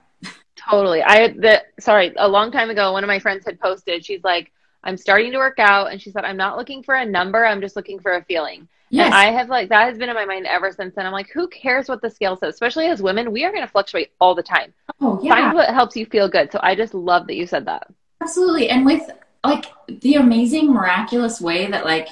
Totally. 0.70 1.02
I 1.02 1.30
the 1.30 1.64
sorry, 1.80 2.14
a 2.18 2.28
long 2.28 2.52
time 2.52 2.70
ago 2.70 2.92
one 2.92 3.04
of 3.04 3.08
my 3.08 3.20
friends 3.20 3.46
had 3.46 3.60
posted, 3.60 4.06
she's 4.06 4.24
like, 4.24 4.52
I'm 4.84 4.98
starting 4.98 5.32
to 5.32 5.38
work 5.38 5.60
out 5.60 5.92
and 5.92 6.02
she 6.02 6.12
said, 6.12 6.26
I'm 6.26 6.38
not 6.38 6.58
looking 6.58 6.84
for 6.84 6.96
a 6.96 7.06
number, 7.06 7.46
I'm 7.46 7.62
just 7.62 7.76
looking 7.76 8.00
for 8.00 8.14
a 8.14 8.24
feeling. 8.24 8.68
Yes. 8.90 9.08
And 9.08 9.16
I 9.16 9.32
have 9.32 9.50
like 9.50 9.70
that 9.70 9.88
has 9.88 9.98
been 9.98 10.10
in 10.10 10.16
my 10.16 10.26
mind 10.26 10.46
ever 10.46 10.72
since 10.72 10.94
then. 10.96 11.06
I'm 11.06 11.12
like, 11.12 11.30
who 11.30 11.48
cares 11.48 11.90
what 11.90 12.02
the 12.02 12.10
scale 12.10 12.38
says? 12.38 12.54
Especially 12.54 12.88
as 12.88 13.02
women, 13.02 13.32
we 13.32 13.44
are 13.44 13.52
gonna 13.52 13.68
fluctuate 13.68 14.12
all 14.22 14.36
the 14.36 14.44
time. 14.44 14.74
oh, 15.02 15.20
yeah. 15.24 15.36
Find 15.36 15.54
what 15.54 15.70
helps 15.74 15.96
you 15.96 16.06
feel 16.06 16.30
good. 16.30 16.52
So 16.52 16.60
I 16.62 16.76
just 16.76 16.94
love 16.94 17.28
that 17.28 17.36
you 17.36 17.48
said 17.48 17.66
that. 17.66 17.88
Absolutely. 18.22 18.70
And 18.70 18.86
with 18.86 19.10
like 19.44 19.66
the 19.88 20.16
amazing, 20.16 20.72
miraculous 20.72 21.42
way 21.42 21.70
that 21.70 21.86
like 21.86 22.08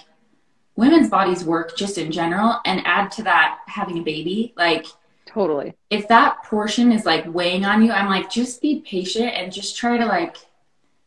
women's 0.75 1.10
bodies 1.10 1.43
work 1.43 1.77
just 1.77 1.98
in 1.98 2.12
general, 2.12 2.60
and 2.65 2.81
add 2.86 3.12
to 3.12 3.24
that 3.24 3.60
having 3.67 4.00
a 4.00 4.01
baby, 4.01 4.53
like 4.58 4.86
Totally. 5.33 5.75
if 5.89 6.09
that 6.09 6.43
portion 6.43 6.91
is 6.91 7.05
like 7.05 7.25
weighing 7.33 7.63
on 7.63 7.81
you, 7.83 7.91
I'm 7.91 8.07
like, 8.07 8.29
just 8.29 8.61
be 8.61 8.81
patient 8.81 9.33
and 9.33 9.51
just 9.51 9.77
try 9.77 9.97
to 9.97 10.05
like, 10.05 10.35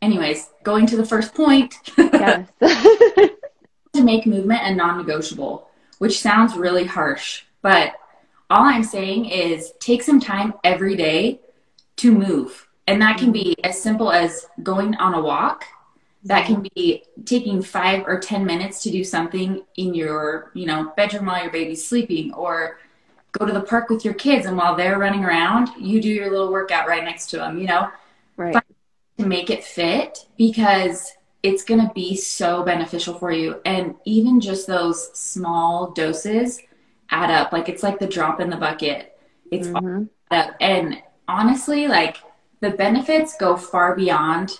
anyways, 0.01 0.49
going 0.63 0.87
to 0.87 0.97
the 0.97 1.05
first 1.05 1.35
point 1.35 1.75
Yes. 1.97 2.49
to 3.93 4.03
make 4.03 4.25
movement 4.25 4.61
a 4.63 4.73
non 4.73 4.97
negotiable, 4.97 5.69
which 5.99 6.19
sounds 6.19 6.55
really 6.55 6.85
harsh, 6.85 7.43
but 7.61 7.93
all 8.49 8.63
I'm 8.63 8.83
saying 8.83 9.25
is 9.25 9.73
take 9.79 10.03
some 10.03 10.19
time 10.19 10.53
every 10.63 10.95
day 10.95 11.39
to 11.97 12.11
move. 12.11 12.67
And 12.87 13.01
that 13.01 13.17
can 13.17 13.31
be 13.31 13.55
as 13.63 13.81
simple 13.81 14.11
as 14.11 14.47
going 14.61 14.95
on 14.95 15.13
a 15.13 15.21
walk. 15.21 15.65
That 16.23 16.45
can 16.45 16.67
be 16.75 17.03
taking 17.25 17.61
five 17.61 18.03
or 18.07 18.19
10 18.19 18.45
minutes 18.45 18.81
to 18.83 18.91
do 18.91 19.03
something 19.03 19.63
in 19.77 19.93
your, 19.93 20.51
you 20.55 20.65
know, 20.65 20.91
bedroom 20.97 21.27
while 21.27 21.41
your 21.41 21.51
baby's 21.51 21.87
sleeping 21.87 22.33
or 22.33 22.79
go 23.37 23.45
to 23.45 23.53
the 23.53 23.61
park 23.61 23.89
with 23.89 24.05
your 24.05 24.13
kids. 24.13 24.45
And 24.45 24.57
while 24.57 24.75
they're 24.75 24.97
running 24.97 25.23
around, 25.23 25.69
you 25.79 26.01
do 26.01 26.09
your 26.09 26.31
little 26.31 26.51
workout 26.51 26.87
right 26.87 27.03
next 27.03 27.27
to 27.31 27.37
them, 27.37 27.57
you 27.59 27.67
know, 27.67 27.89
right. 28.37 28.55
to 29.17 29.25
make 29.25 29.49
it 29.49 29.63
fit 29.63 30.25
because 30.37 31.13
it's 31.43 31.63
going 31.63 31.85
to 31.85 31.93
be 31.93 32.15
so 32.15 32.63
beneficial 32.63 33.17
for 33.17 33.31
you. 33.31 33.61
And 33.65 33.95
even 34.05 34.39
just 34.41 34.67
those 34.67 35.11
small 35.17 35.91
doses 35.91 36.59
add 37.11 37.29
up. 37.29 37.53
Like 37.53 37.69
it's 37.69 37.83
like 37.83 37.99
the 37.99 38.07
drop 38.07 38.39
in 38.39 38.49
the 38.49 38.57
bucket. 38.57 39.17
It's 39.51 39.67
Mhm. 39.67 40.09
add 40.31 40.49
up. 40.49 40.55
And 40.59 41.01
honestly, 41.27 41.87
like 41.87 42.17
the 42.61 42.71
benefits 42.71 43.37
go 43.37 43.55
far 43.55 43.95
beyond 43.95 44.59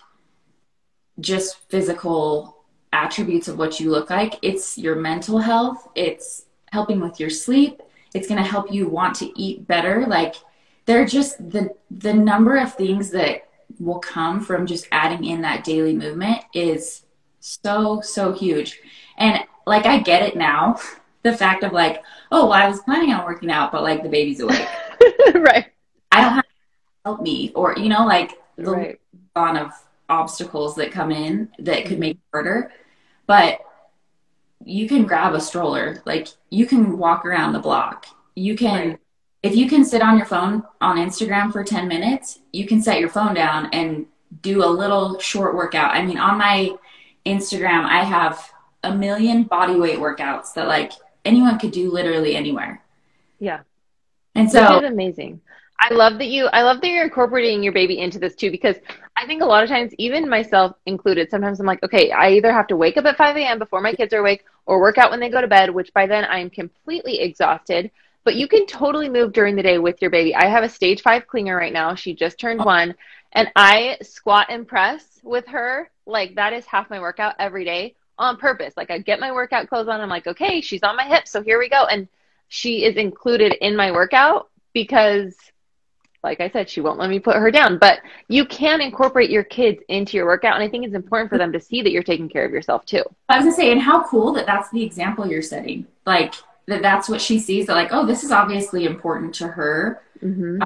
just 1.19 1.57
physical 1.69 2.57
attributes 2.93 3.47
of 3.47 3.57
what 3.57 3.79
you 3.79 3.89
look 3.89 4.09
like. 4.09 4.35
It's 4.41 4.77
your 4.77 4.95
mental 4.95 5.39
health, 5.39 5.87
it's 5.95 6.45
helping 6.71 6.99
with 6.99 7.19
your 7.19 7.29
sleep, 7.29 7.81
it's 8.15 8.27
going 8.27 8.41
to 8.41 8.49
help 8.49 8.71
you 8.71 8.87
want 8.87 9.15
to 9.17 9.31
eat 9.39 9.67
better. 9.67 10.05
Like 10.07 10.35
they're 10.85 11.05
just 11.05 11.37
the 11.51 11.75
the 11.91 12.13
number 12.13 12.55
of 12.57 12.73
things 12.73 13.11
that 13.11 13.49
will 13.79 13.99
come 13.99 14.39
from 14.39 14.65
just 14.65 14.87
adding 14.91 15.25
in 15.25 15.41
that 15.41 15.63
daily 15.65 15.93
movement 15.93 16.39
is 16.53 17.05
so 17.41 17.99
so 18.01 18.31
huge. 18.31 18.79
And 19.17 19.43
like 19.67 19.85
I 19.85 19.99
get 19.99 20.23
it 20.23 20.35
now. 20.35 20.79
The 21.23 21.35
fact 21.35 21.63
of 21.63 21.71
like, 21.71 22.03
oh, 22.31 22.43
well, 22.43 22.53
I 22.53 22.69
was 22.69 22.81
planning 22.81 23.11
on 23.11 23.25
working 23.25 23.49
out, 23.49 23.71
but 23.71 23.81
like 23.81 24.03
the 24.03 24.09
baby's 24.09 24.41
awake. 24.41 24.67
right. 25.33 25.65
I 26.11 26.21
don't 26.21 26.33
have 26.33 26.43
to 26.43 26.49
help 27.03 27.21
me, 27.21 27.51
or 27.55 27.75
you 27.75 27.89
know, 27.89 28.05
like 28.05 28.33
the 28.57 28.69
Right. 28.69 28.99
lot 29.35 29.57
of 29.57 29.71
obstacles 30.07 30.75
that 30.75 30.91
come 30.91 31.11
in 31.11 31.49
that 31.57 31.85
could 31.85 31.93
mm-hmm. 31.93 31.99
make 31.99 32.17
it 32.17 32.23
harder. 32.31 32.71
but 33.25 33.59
you 34.63 34.87
can 34.87 35.05
grab 35.05 35.33
a 35.33 35.41
stroller. 35.41 36.01
Like 36.05 36.27
you 36.49 36.65
can 36.65 36.97
walk 36.97 37.25
around 37.25 37.53
the 37.53 37.59
block. 37.59 38.05
You 38.35 38.55
can, 38.55 38.89
right. 38.89 38.99
if 39.43 39.55
you 39.55 39.69
can 39.69 39.85
sit 39.85 40.01
on 40.01 40.17
your 40.17 40.25
phone 40.25 40.63
on 40.81 40.97
Instagram 40.97 41.51
for 41.51 41.63
10 41.63 41.87
minutes, 41.87 42.39
you 42.51 42.65
can 42.65 42.81
set 42.81 42.99
your 42.99 43.09
phone 43.09 43.33
down 43.33 43.69
and 43.73 44.05
do 44.41 44.63
a 44.63 44.67
little 44.67 45.19
short 45.19 45.55
workout. 45.55 45.91
I 45.91 46.05
mean, 46.05 46.17
on 46.17 46.37
my 46.37 46.75
Instagram, 47.25 47.85
I 47.85 48.03
have 48.03 48.51
a 48.83 48.95
million 48.95 49.43
body 49.43 49.75
weight 49.75 49.99
workouts 49.99 50.53
that 50.53 50.67
like 50.67 50.91
anyone 51.23 51.57
could 51.57 51.71
do 51.71 51.91
literally 51.91 52.35
anywhere. 52.35 52.83
Yeah. 53.39 53.61
And 54.35 54.51
so 54.51 54.77
it's 54.77 54.85
amazing. 54.85 55.41
I 55.79 55.93
love 55.93 56.17
that 56.19 56.27
you 56.27 56.47
I 56.47 56.63
love 56.63 56.81
that 56.81 56.87
you're 56.87 57.03
incorporating 57.03 57.61
your 57.61 57.73
baby 57.73 57.99
into 57.99 58.17
this 58.17 58.35
too 58.35 58.49
because 58.49 58.77
I 59.17 59.25
think 59.25 59.41
a 59.41 59.45
lot 59.45 59.63
of 59.63 59.69
times, 59.69 59.93
even 59.97 60.29
myself 60.29 60.75
included, 60.85 61.29
sometimes 61.29 61.59
I'm 61.59 61.65
like, 61.65 61.83
okay, 61.83 62.11
I 62.11 62.31
either 62.31 62.51
have 62.51 62.67
to 62.67 62.75
wake 62.75 62.97
up 62.97 63.05
at 63.05 63.17
5 63.17 63.37
a.m. 63.37 63.59
before 63.59 63.81
my 63.81 63.93
kids 63.93 64.13
are 64.13 64.19
awake 64.19 64.43
or 64.65 64.81
work 64.81 64.97
out 64.97 65.09
when 65.09 65.19
they 65.19 65.29
go 65.29 65.41
to 65.41 65.47
bed, 65.47 65.69
which 65.69 65.93
by 65.93 66.05
then 66.05 66.25
I'm 66.25 66.49
completely 66.49 67.21
exhausted. 67.21 67.91
But 68.25 68.35
you 68.35 68.47
can 68.47 68.65
totally 68.65 69.07
move 69.07 69.31
during 69.31 69.55
the 69.55 69.63
day 69.63 69.77
with 69.77 70.01
your 70.01 70.11
baby. 70.11 70.35
I 70.35 70.47
have 70.47 70.63
a 70.63 70.69
stage 70.69 71.01
five 71.01 71.27
clinger 71.27 71.57
right 71.57 71.71
now. 71.71 71.95
She 71.95 72.13
just 72.13 72.39
turned 72.39 72.61
oh. 72.61 72.65
one. 72.65 72.95
And 73.33 73.51
I 73.55 73.97
squat 74.01 74.47
and 74.49 74.67
press 74.67 75.19
with 75.23 75.45
her. 75.47 75.89
Like 76.05 76.35
that 76.35 76.51
is 76.51 76.65
half 76.65 76.89
my 76.89 76.99
workout 76.99 77.35
every 77.39 77.63
day 77.63 77.95
on 78.17 78.37
purpose. 78.37 78.73
Like 78.75 78.91
I 78.91 78.99
get 78.99 79.19
my 79.19 79.31
workout 79.31 79.69
clothes 79.69 79.87
on. 79.87 80.01
I'm 80.01 80.09
like, 80.09 80.27
okay, 80.27 80.61
she's 80.61 80.83
on 80.83 80.97
my 80.97 81.05
hips. 81.05 81.31
So 81.31 81.41
here 81.41 81.59
we 81.59 81.69
go. 81.69 81.85
And 81.85 82.07
she 82.47 82.83
is 82.83 82.95
included 82.95 83.53
in 83.61 83.75
my 83.75 83.91
workout 83.91 84.49
because 84.73 85.35
like 86.25 86.41
I 86.41 86.49
said, 86.49 86.69
she 86.69 86.81
won't 86.81 86.99
let 86.99 87.09
me 87.09 87.19
put 87.19 87.37
her 87.37 87.51
down. 87.51 87.77
But 87.77 87.99
you 88.27 88.45
can 88.45 88.81
incorporate 88.81 89.29
your 89.29 89.43
kids 89.43 89.81
into 89.87 90.17
your 90.17 90.25
workout. 90.25 90.55
And 90.55 90.63
I 90.63 90.67
think 90.67 90.83
it's 90.83 90.95
important 90.95 91.29
for 91.29 91.37
them 91.37 91.53
to 91.53 91.59
see 91.59 91.81
that 91.83 91.91
you're 91.91 92.03
taking 92.03 92.27
care 92.27 92.43
of 92.43 92.51
yourself 92.51 92.85
too. 92.85 93.03
I 93.29 93.37
was 93.37 93.45
gonna 93.45 93.55
say, 93.55 93.71
and 93.71 93.79
how 93.79 94.03
cool 94.07 94.33
that 94.33 94.45
that's 94.45 94.69
the 94.71 94.83
example 94.83 95.27
you're 95.27 95.41
setting. 95.41 95.85
Like 96.05 96.33
that 96.65 96.81
that's 96.81 97.07
what 97.07 97.21
she 97.21 97.39
sees 97.39 97.67
that 97.67 97.75
like, 97.75 97.93
oh, 97.93 98.05
this 98.05 98.23
is 98.23 98.31
obviously 98.31 98.85
important 98.85 99.35
to 99.35 99.47
her. 99.47 100.01
Mm-hmm. 100.21 100.63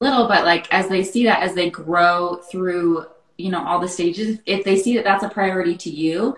Little, 0.00 0.26
but 0.26 0.44
like 0.44 0.72
as 0.72 0.88
they 0.88 1.04
see 1.04 1.24
that, 1.24 1.42
as 1.42 1.54
they 1.54 1.70
grow 1.70 2.36
through, 2.50 3.06
you 3.38 3.50
know, 3.50 3.64
all 3.64 3.78
the 3.78 3.88
stages, 3.88 4.40
if 4.46 4.64
they 4.64 4.76
see 4.78 4.96
that 4.96 5.04
that's 5.04 5.24
a 5.24 5.28
priority 5.28 5.76
to 5.76 5.90
you, 5.90 6.36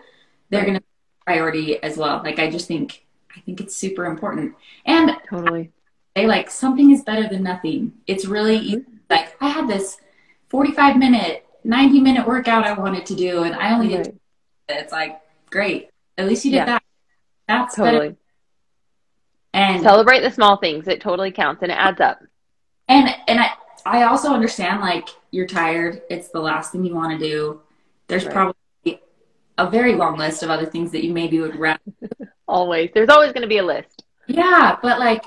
they're 0.50 0.60
right. 0.60 0.66
gonna 0.66 0.80
priority 1.24 1.82
as 1.82 1.96
well. 1.96 2.20
Like 2.24 2.38
I 2.38 2.50
just 2.50 2.66
think 2.66 3.04
I 3.36 3.40
think 3.40 3.60
it's 3.60 3.76
super 3.76 4.04
important. 4.06 4.54
And 4.84 5.12
totally 5.30 5.70
like 6.16 6.50
something 6.50 6.90
is 6.90 7.02
better 7.02 7.28
than 7.28 7.42
nothing. 7.42 7.92
It's 8.06 8.24
really 8.24 8.58
easy. 8.58 8.76
Mm-hmm. 8.76 8.96
like 9.10 9.36
I 9.40 9.48
had 9.48 9.68
this 9.68 9.98
45 10.48 10.96
minute, 10.96 11.46
90 11.64 12.00
minute 12.00 12.26
workout 12.26 12.64
I 12.64 12.72
wanted 12.72 13.06
to 13.06 13.14
do 13.14 13.44
and 13.44 13.54
I 13.54 13.72
only 13.72 13.94
right. 13.94 14.04
did 14.04 14.18
it's 14.68 14.92
like 14.92 15.20
great. 15.50 15.90
At 16.16 16.26
least 16.26 16.44
you 16.44 16.50
did 16.50 16.58
yeah. 16.58 16.64
that. 16.66 16.82
That's 17.46 17.76
totally. 17.76 18.08
Better. 18.08 18.18
And 19.54 19.82
celebrate 19.82 20.20
the 20.20 20.30
small 20.30 20.58
things. 20.58 20.88
It 20.88 21.00
totally 21.00 21.30
counts 21.30 21.62
and 21.62 21.72
it 21.72 21.76
adds 21.76 22.00
up. 22.00 22.20
And 22.88 23.08
and 23.26 23.40
I 23.40 23.50
I 23.86 24.02
also 24.04 24.32
understand 24.32 24.80
like 24.80 25.08
you're 25.30 25.46
tired. 25.46 26.02
It's 26.10 26.28
the 26.28 26.40
last 26.40 26.72
thing 26.72 26.84
you 26.84 26.94
want 26.94 27.18
to 27.18 27.26
do. 27.26 27.60
There's 28.08 28.24
right. 28.24 28.34
probably 28.34 29.00
a 29.56 29.70
very 29.70 29.94
long 29.94 30.18
list 30.18 30.42
of 30.42 30.50
other 30.50 30.66
things 30.66 30.92
that 30.92 31.04
you 31.04 31.12
maybe 31.12 31.40
would 31.40 31.56
rather. 31.56 31.80
always. 32.48 32.90
There's 32.94 33.08
always 33.08 33.32
going 33.32 33.42
to 33.42 33.48
be 33.48 33.58
a 33.58 33.64
list. 33.64 34.04
Yeah, 34.26 34.76
but 34.82 34.98
like 34.98 35.24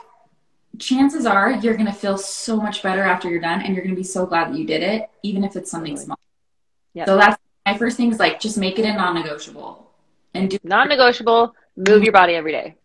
chances 0.79 1.25
are 1.25 1.51
you're 1.51 1.75
going 1.75 1.85
to 1.85 1.93
feel 1.93 2.17
so 2.17 2.57
much 2.57 2.81
better 2.81 3.03
after 3.03 3.29
you're 3.29 3.41
done 3.41 3.61
and 3.61 3.75
you're 3.75 3.83
going 3.83 3.95
to 3.95 3.99
be 3.99 4.05
so 4.07 4.25
glad 4.25 4.51
that 4.51 4.57
you 4.57 4.65
did 4.65 4.81
it, 4.81 5.09
even 5.23 5.43
if 5.43 5.55
it's 5.55 5.69
something 5.69 5.97
small. 5.97 6.19
Yeah. 6.93 7.05
So 7.05 7.17
that's 7.17 7.37
my 7.65 7.77
first 7.77 7.97
thing 7.97 8.11
is 8.11 8.19
like 8.19 8.39
just 8.39 8.57
make 8.57 8.79
it 8.79 8.85
a 8.85 8.93
non-negotiable 8.93 9.91
and 10.33 10.49
do 10.49 10.57
non-negotiable. 10.63 11.53
Move 11.77 12.03
your 12.03 12.13
body 12.13 12.35
every 12.35 12.51
day. 12.51 12.75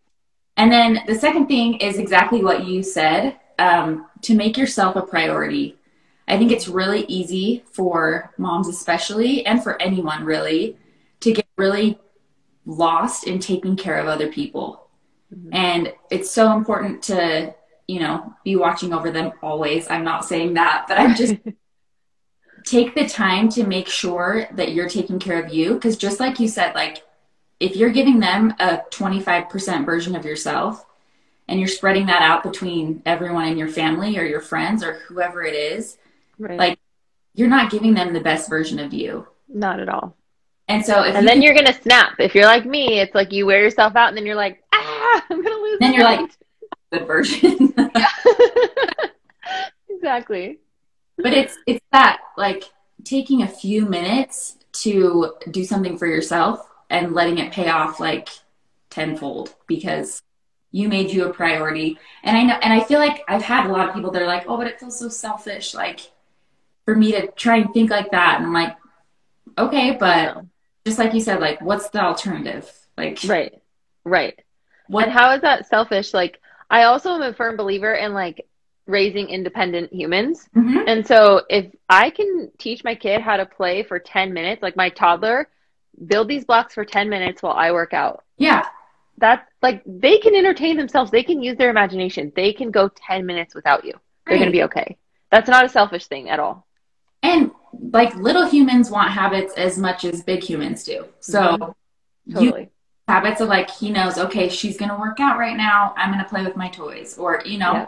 And 0.57 0.71
then 0.71 1.01
the 1.07 1.15
second 1.15 1.49
thing 1.49 1.77
is 1.79 1.99
exactly 1.99 2.43
what 2.43 2.65
you 2.65 2.83
said 2.83 3.37
um, 3.59 4.07
to 4.23 4.35
make 4.35 4.57
yourself 4.57 4.97
a 4.97 5.03
priority. 5.03 5.77
I 6.29 6.39
think 6.39 6.51
it's 6.51 6.67
really 6.69 7.05
easy 7.07 7.65
for 7.73 8.33
moms, 8.37 8.69
especially, 8.69 9.45
and 9.47 9.63
for 9.63 9.81
anyone 9.81 10.25
really, 10.25 10.77
to 11.21 11.33
get 11.33 11.47
really 11.57 11.99
lost 12.65 13.27
in 13.27 13.39
taking 13.39 13.77
care 13.77 13.99
of 13.99 14.07
other 14.07 14.31
people. 14.31 14.89
Mm-hmm. 15.35 15.55
And 15.55 15.93
it's 16.11 16.31
so 16.31 16.53
important 16.57 17.03
to 17.05 17.55
you 17.87 18.01
know, 18.01 18.35
be 18.45 18.57
watching 18.57 18.93
over 18.93 19.11
them 19.11 19.33
always. 19.43 19.89
I'm 19.89 20.05
not 20.05 20.25
saying 20.25 20.55
that, 20.55 20.87
but 20.89 20.99
I'm 20.99 21.15
just 21.15 21.37
take 22.65 22.95
the 22.95 23.09
time 23.09 23.49
to 23.51 23.65
make 23.65 23.87
sure 23.89 24.49
that 24.53 24.73
you're 24.73 24.89
taking 24.89 25.19
care 25.19 25.43
of 25.43 25.53
you. 25.53 25.79
Cause 25.79 25.97
just 25.97 26.19
like 26.19 26.41
you 26.41 26.49
said, 26.49 26.75
like 26.75 27.05
if 27.61 27.77
you're 27.77 27.91
giving 27.91 28.21
them 28.21 28.55
a 28.59 28.83
25% 28.91 29.85
version 29.87 30.17
of 30.17 30.25
yourself 30.25 30.85
and 31.49 31.61
you're 31.61 31.69
spreading 31.69 32.07
that 32.07 32.23
out 32.23 32.43
between 32.43 33.03
everyone 33.07 33.47
in 33.47 33.57
your 33.57 33.69
family 33.69 34.19
or 34.19 34.25
your 34.25 34.41
friends 34.41 34.83
or 34.83 34.95
whoever 35.09 35.43
it 35.43 35.55
is, 35.55 35.97
right. 36.39 36.59
like 36.59 36.79
you're 37.35 37.49
not 37.49 37.71
giving 37.71 37.95
them 37.95 38.13
the 38.13 38.21
best 38.21 38.49
version 38.49 38.79
of 38.79 38.93
you. 38.93 39.27
Not 39.49 39.79
at 39.79 39.89
all. 39.89 40.17
And 40.69 40.85
so, 40.85 41.05
and 41.05 41.23
you 41.23 41.27
then 41.29 41.43
you're 41.43 41.55
gonna 41.55 41.81
snap. 41.81 42.15
If 42.19 42.35
you're 42.35 42.47
like 42.47 42.67
me, 42.67 42.99
it's 42.99 43.15
like 43.15 43.33
you 43.33 43.47
wear 43.47 43.63
yourself 43.63 43.95
out, 43.95 44.09
and 44.09 44.17
then 44.17 44.27
you're 44.27 44.35
like, 44.35 44.65
ah, 44.73 45.25
I'm 45.31 45.41
gonna 45.41 45.57
lose. 45.57 45.79
Then 45.79 45.95
you're 45.95 46.03
like, 46.03 46.29
good 46.93 47.07
version. 47.07 47.75
exactly. 49.89 50.59
But 51.17 51.33
it's 51.33 51.57
it's 51.67 51.85
that 51.93 52.21
like 52.37 52.65
taking 53.05 53.43
a 53.43 53.49
few 53.49 53.87
minutes 53.87 54.59
to 54.73 55.33
do 55.51 55.65
something 55.65 55.97
for 55.97 56.07
yourself 56.07 56.69
and 56.91 57.15
letting 57.15 57.39
it 57.39 57.53
pay 57.53 57.69
off 57.69 57.99
like 57.99 58.29
tenfold 58.91 59.55
because 59.67 60.23
you 60.73 60.89
made 60.89 61.11
you 61.11 61.25
a 61.25 61.33
priority. 61.33 61.99
And 62.23 62.37
I 62.37 62.43
know 62.43 62.59
and 62.63 62.73
I 62.73 62.85
feel 62.85 62.99
like 62.99 63.23
I've 63.29 63.43
had 63.43 63.67
a 63.67 63.73
lot 63.73 63.89
of 63.89 63.95
people 63.95 64.11
that 64.11 64.23
are 64.23 64.27
like, 64.27 64.45
"Oh, 64.49 64.57
but 64.57 64.67
it 64.67 64.79
feels 64.79 64.99
so 64.99 65.09
selfish 65.09 65.75
like 65.75 66.01
for 66.85 66.95
me 66.95 67.13
to 67.13 67.29
try 67.33 67.57
and 67.57 67.73
think 67.73 67.91
like 67.91 68.11
that." 68.11 68.37
And 68.37 68.47
I'm 68.47 68.53
like, 68.53 68.77
"Okay, 69.59 69.97
but 69.99 70.45
just 70.85 70.99
like 70.99 71.15
you 71.15 71.21
said, 71.21 71.41
like 71.41 71.61
what's 71.63 71.89
the 71.91 72.03
alternative?" 72.03 72.71
Like 72.97 73.21
Right. 73.27 73.55
Right. 74.05 74.39
What 74.89 75.05
and 75.05 75.13
how 75.13 75.33
is 75.33 75.41
that 75.41 75.67
selfish? 75.67 76.15
Like 76.15 76.41
I 76.71 76.85
also 76.85 77.11
am 77.11 77.23
a 77.23 77.33
firm 77.33 77.57
believer 77.57 77.95
in 77.95 78.13
like 78.13 78.47
raising 78.87 79.29
independent 79.29 79.93
humans. 79.93 80.49
Mm-hmm. 80.57 80.81
And 80.87 81.07
so 81.07 81.43
if 81.49 81.67
I 81.89 82.11
can 82.11 82.51
teach 82.59 82.85
my 82.85 82.95
kid 82.95 83.21
how 83.21 83.37
to 83.37 83.47
play 83.47 83.83
for 83.83 83.99
10 83.99 84.33
minutes, 84.33 84.63
like 84.63 84.77
my 84.77 84.91
toddler, 84.91 85.49
build 86.07 86.29
these 86.29 86.45
blocks 86.45 86.75
for 86.75 86.85
10 86.85 87.09
minutes 87.09 87.43
while 87.43 87.55
I 87.55 87.73
work 87.73 87.93
out. 87.93 88.25
Yeah. 88.37 88.67
That's 89.19 89.49
like 89.63 89.83
they 89.87 90.19
can 90.19 90.35
entertain 90.35 90.77
themselves. 90.77 91.11
They 91.11 91.23
can 91.23 91.43
use 91.43 91.57
their 91.57 91.71
imagination. 91.71 92.33
They 92.37 92.53
can 92.53 92.71
go 92.71 92.89
10 92.89 93.25
minutes 93.25 93.55
without 93.55 93.85
you. 93.85 93.93
They're 94.27 94.35
right. 94.35 94.41
going 94.41 94.53
to 94.53 94.57
be 94.57 94.65
okay. 94.65 94.99
That's 95.31 95.49
not 95.49 95.65
a 95.65 95.69
selfish 95.69 96.07
thing 96.07 96.29
at 96.29 96.39
all. 96.39 96.67
And 97.23 97.51
like 97.91 98.15
little 98.17 98.47
humans 98.47 98.91
want 98.91 99.11
habits 99.11 99.55
as 99.55 99.79
much 99.79 100.05
as 100.05 100.23
big 100.23 100.43
humans 100.43 100.85
do. 100.85 101.07
So 101.21 101.41
mm-hmm. 101.41 102.35
totally. 102.35 102.63
You, 102.63 102.69
habits 103.09 103.41
of 103.41 103.49
like 103.49 103.71
he 103.71 103.91
knows 103.91 104.19
okay 104.19 104.49
she's 104.49 104.77
gonna 104.77 104.99
work 104.99 105.21
out 105.21 105.39
right 105.39 105.57
now 105.57 105.95
i'm 105.97 106.11
gonna 106.11 106.29
play 106.29 106.45
with 106.45 106.57
my 106.57 106.69
toys 106.69 107.17
or 107.19 107.43
you 107.45 107.59
know? 107.59 107.73
Yeah. 107.73 107.87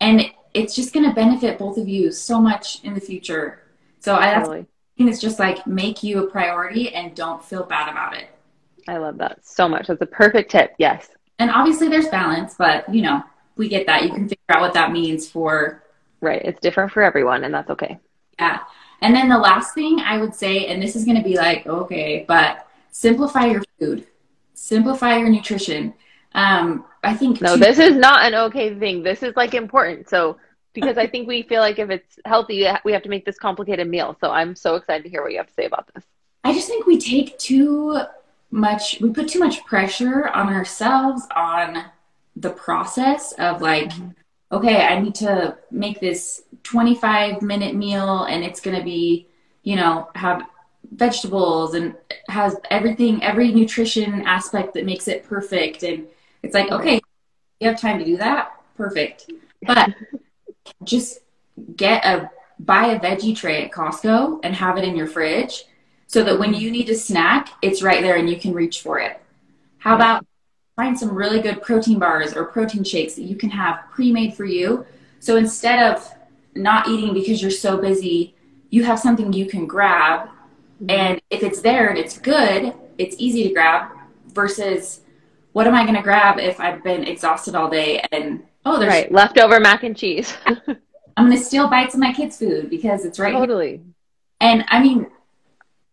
and 0.00 0.22
it's 0.54 0.74
just 0.74 0.92
gonna 0.92 1.14
benefit 1.14 1.58
both 1.58 1.78
of 1.78 1.88
you 1.88 2.10
so 2.10 2.40
much 2.40 2.82
in 2.84 2.94
the 2.94 3.00
future. 3.00 3.62
So 4.00 4.16
i 4.16 4.34
totally. 4.34 4.66
think 4.96 5.10
it's 5.10 5.20
just 5.20 5.38
like 5.38 5.66
make 5.66 6.02
you 6.02 6.24
a 6.24 6.30
priority 6.30 6.94
and 6.94 7.14
don't 7.14 7.44
feel 7.44 7.64
bad 7.64 7.90
about 7.90 8.16
it. 8.16 8.28
I 8.86 8.96
love 8.96 9.18
that 9.18 9.46
so 9.46 9.68
much. 9.68 9.88
That's 9.88 10.00
a 10.00 10.06
perfect 10.06 10.50
tip. 10.50 10.74
Yes. 10.78 11.10
And 11.38 11.50
obviously 11.50 11.88
there's 11.88 12.08
balance 12.08 12.54
but 12.54 12.92
you 12.92 13.02
know 13.02 13.22
we 13.56 13.68
get 13.68 13.86
that. 13.86 14.04
You 14.04 14.10
can 14.10 14.28
figure 14.28 14.44
out 14.50 14.60
what 14.60 14.74
that 14.74 14.92
means 14.92 15.28
for 15.28 15.82
right. 16.20 16.42
It's 16.44 16.60
different 16.60 16.92
for 16.92 17.02
everyone 17.02 17.44
and 17.44 17.52
that's 17.54 17.70
okay. 17.70 17.98
Yeah. 18.38 18.60
And 19.00 19.14
then 19.14 19.28
the 19.28 19.38
last 19.38 19.74
thing 19.74 20.00
i 20.00 20.18
would 20.18 20.34
say 20.34 20.66
and 20.66 20.82
this 20.82 20.96
is 20.96 21.04
to 21.04 21.22
be 21.22 21.36
like 21.36 21.66
okay 21.66 22.24
but 22.26 22.66
simplify 22.90 23.46
your 23.46 23.62
food 23.78 24.06
simplify 24.58 25.16
your 25.16 25.28
nutrition. 25.28 25.94
Um, 26.34 26.84
I 27.02 27.14
think 27.14 27.40
no, 27.40 27.56
this 27.56 27.78
is 27.78 27.96
not 27.96 28.26
an 28.26 28.34
okay 28.34 28.78
thing. 28.78 29.02
This 29.02 29.22
is 29.22 29.34
like 29.36 29.54
important. 29.54 30.08
So 30.08 30.36
because 30.74 30.98
I 30.98 31.06
think 31.06 31.26
we 31.26 31.42
feel 31.42 31.60
like 31.60 31.78
if 31.78 31.90
it's 31.90 32.18
healthy, 32.24 32.66
we 32.84 32.92
have 32.92 33.02
to 33.02 33.08
make 33.08 33.24
this 33.24 33.38
complicated 33.38 33.88
meal. 33.88 34.16
So 34.20 34.30
I'm 34.30 34.54
so 34.54 34.74
excited 34.76 35.04
to 35.04 35.08
hear 35.08 35.22
what 35.22 35.32
you 35.32 35.38
have 35.38 35.46
to 35.46 35.54
say 35.54 35.64
about 35.64 35.90
this. 35.94 36.04
I 36.44 36.52
just 36.52 36.68
think 36.68 36.86
we 36.86 36.98
take 36.98 37.38
too 37.38 38.00
much, 38.50 39.00
we 39.00 39.10
put 39.10 39.28
too 39.28 39.38
much 39.38 39.64
pressure 39.64 40.28
on 40.28 40.52
ourselves 40.52 41.26
on 41.34 41.84
the 42.36 42.50
process 42.50 43.32
of 43.32 43.60
like, 43.60 43.88
mm-hmm. 43.88 44.10
okay, 44.52 44.86
I 44.86 45.00
need 45.00 45.14
to 45.16 45.56
make 45.70 46.00
this 46.00 46.42
25 46.62 47.42
minute 47.42 47.74
meal 47.74 48.24
and 48.24 48.44
it's 48.44 48.60
going 48.60 48.76
to 48.76 48.84
be, 48.84 49.26
you 49.62 49.76
know, 49.76 50.08
have 50.14 50.42
vegetables 50.92 51.74
and 51.74 51.94
has 52.28 52.56
everything, 52.70 53.22
every 53.22 53.52
nutrition 53.52 54.22
aspect 54.22 54.74
that 54.74 54.84
makes 54.84 55.08
it 55.08 55.24
perfect. 55.24 55.82
And 55.82 56.06
it's 56.42 56.54
like, 56.54 56.70
okay, 56.70 57.00
you 57.60 57.68
have 57.68 57.80
time 57.80 57.98
to 57.98 58.04
do 58.04 58.16
that? 58.16 58.52
Perfect. 58.76 59.30
But 59.66 59.94
just 60.84 61.20
get 61.76 62.04
a, 62.04 62.30
buy 62.58 62.86
a 62.88 63.00
veggie 63.00 63.36
tray 63.36 63.64
at 63.64 63.72
Costco 63.72 64.40
and 64.42 64.54
have 64.54 64.78
it 64.78 64.84
in 64.84 64.96
your 64.96 65.06
fridge. 65.06 65.64
so 66.06 66.24
that 66.24 66.38
when 66.38 66.54
you 66.54 66.68
mm-hmm. 66.68 66.72
need 66.72 66.90
a 66.90 66.94
snack, 66.94 67.50
it's 67.60 67.82
right 67.82 68.02
there 68.02 68.16
and 68.16 68.30
you 68.30 68.38
can 68.38 68.54
reach 68.54 68.80
for 68.80 68.98
it. 68.98 69.20
How 69.78 69.94
about 69.94 70.24
find 70.78 70.96
some 70.96 71.12
really 71.12 71.40
good 71.40 71.60
protein 71.60 71.98
bars 71.98 72.34
or 72.34 72.44
protein 72.44 72.84
shakes 72.84 73.14
that 73.14 73.24
you 73.24 73.34
can 73.34 73.50
have 73.50 73.80
pre-made 73.90 74.32
for 74.32 74.44
you. 74.44 74.86
So 75.18 75.34
instead 75.34 75.90
of 75.90 76.08
not 76.54 76.86
eating 76.86 77.12
because 77.12 77.42
you're 77.42 77.50
so 77.50 77.78
busy, 77.78 78.36
you 78.70 78.84
have 78.84 79.00
something 79.00 79.32
you 79.32 79.46
can 79.46 79.66
grab 79.66 80.28
mm-hmm. 80.82 80.90
and 80.90 81.20
if 81.30 81.42
it's 81.42 81.60
there 81.60 81.88
and 81.88 81.98
it's 81.98 82.18
good, 82.18 82.74
it's 82.98 83.16
easy 83.18 83.48
to 83.48 83.54
grab 83.54 83.90
versus 84.32 85.00
what 85.52 85.66
am 85.66 85.74
I 85.74 85.82
going 85.82 85.96
to 85.96 86.02
grab 86.02 86.38
if 86.38 86.60
I've 86.60 86.82
been 86.84 87.04
exhausted 87.04 87.54
all 87.54 87.68
day 87.68 88.04
and 88.12 88.44
oh, 88.64 88.78
there's 88.78 88.92
right. 88.92 89.12
leftover 89.12 89.60
mac 89.60 89.82
and 89.82 89.96
cheese. 89.96 90.34
I'm 90.46 91.26
going 91.26 91.36
to 91.36 91.44
steal 91.44 91.68
bites 91.68 91.94
of 91.94 92.00
my 92.00 92.12
kids' 92.12 92.38
food 92.38 92.70
because 92.70 93.04
it's 93.04 93.18
right. 93.18 93.32
Totally. 93.32 93.70
Here. 93.70 93.80
And 94.40 94.64
I 94.68 94.80
mean, 94.80 95.08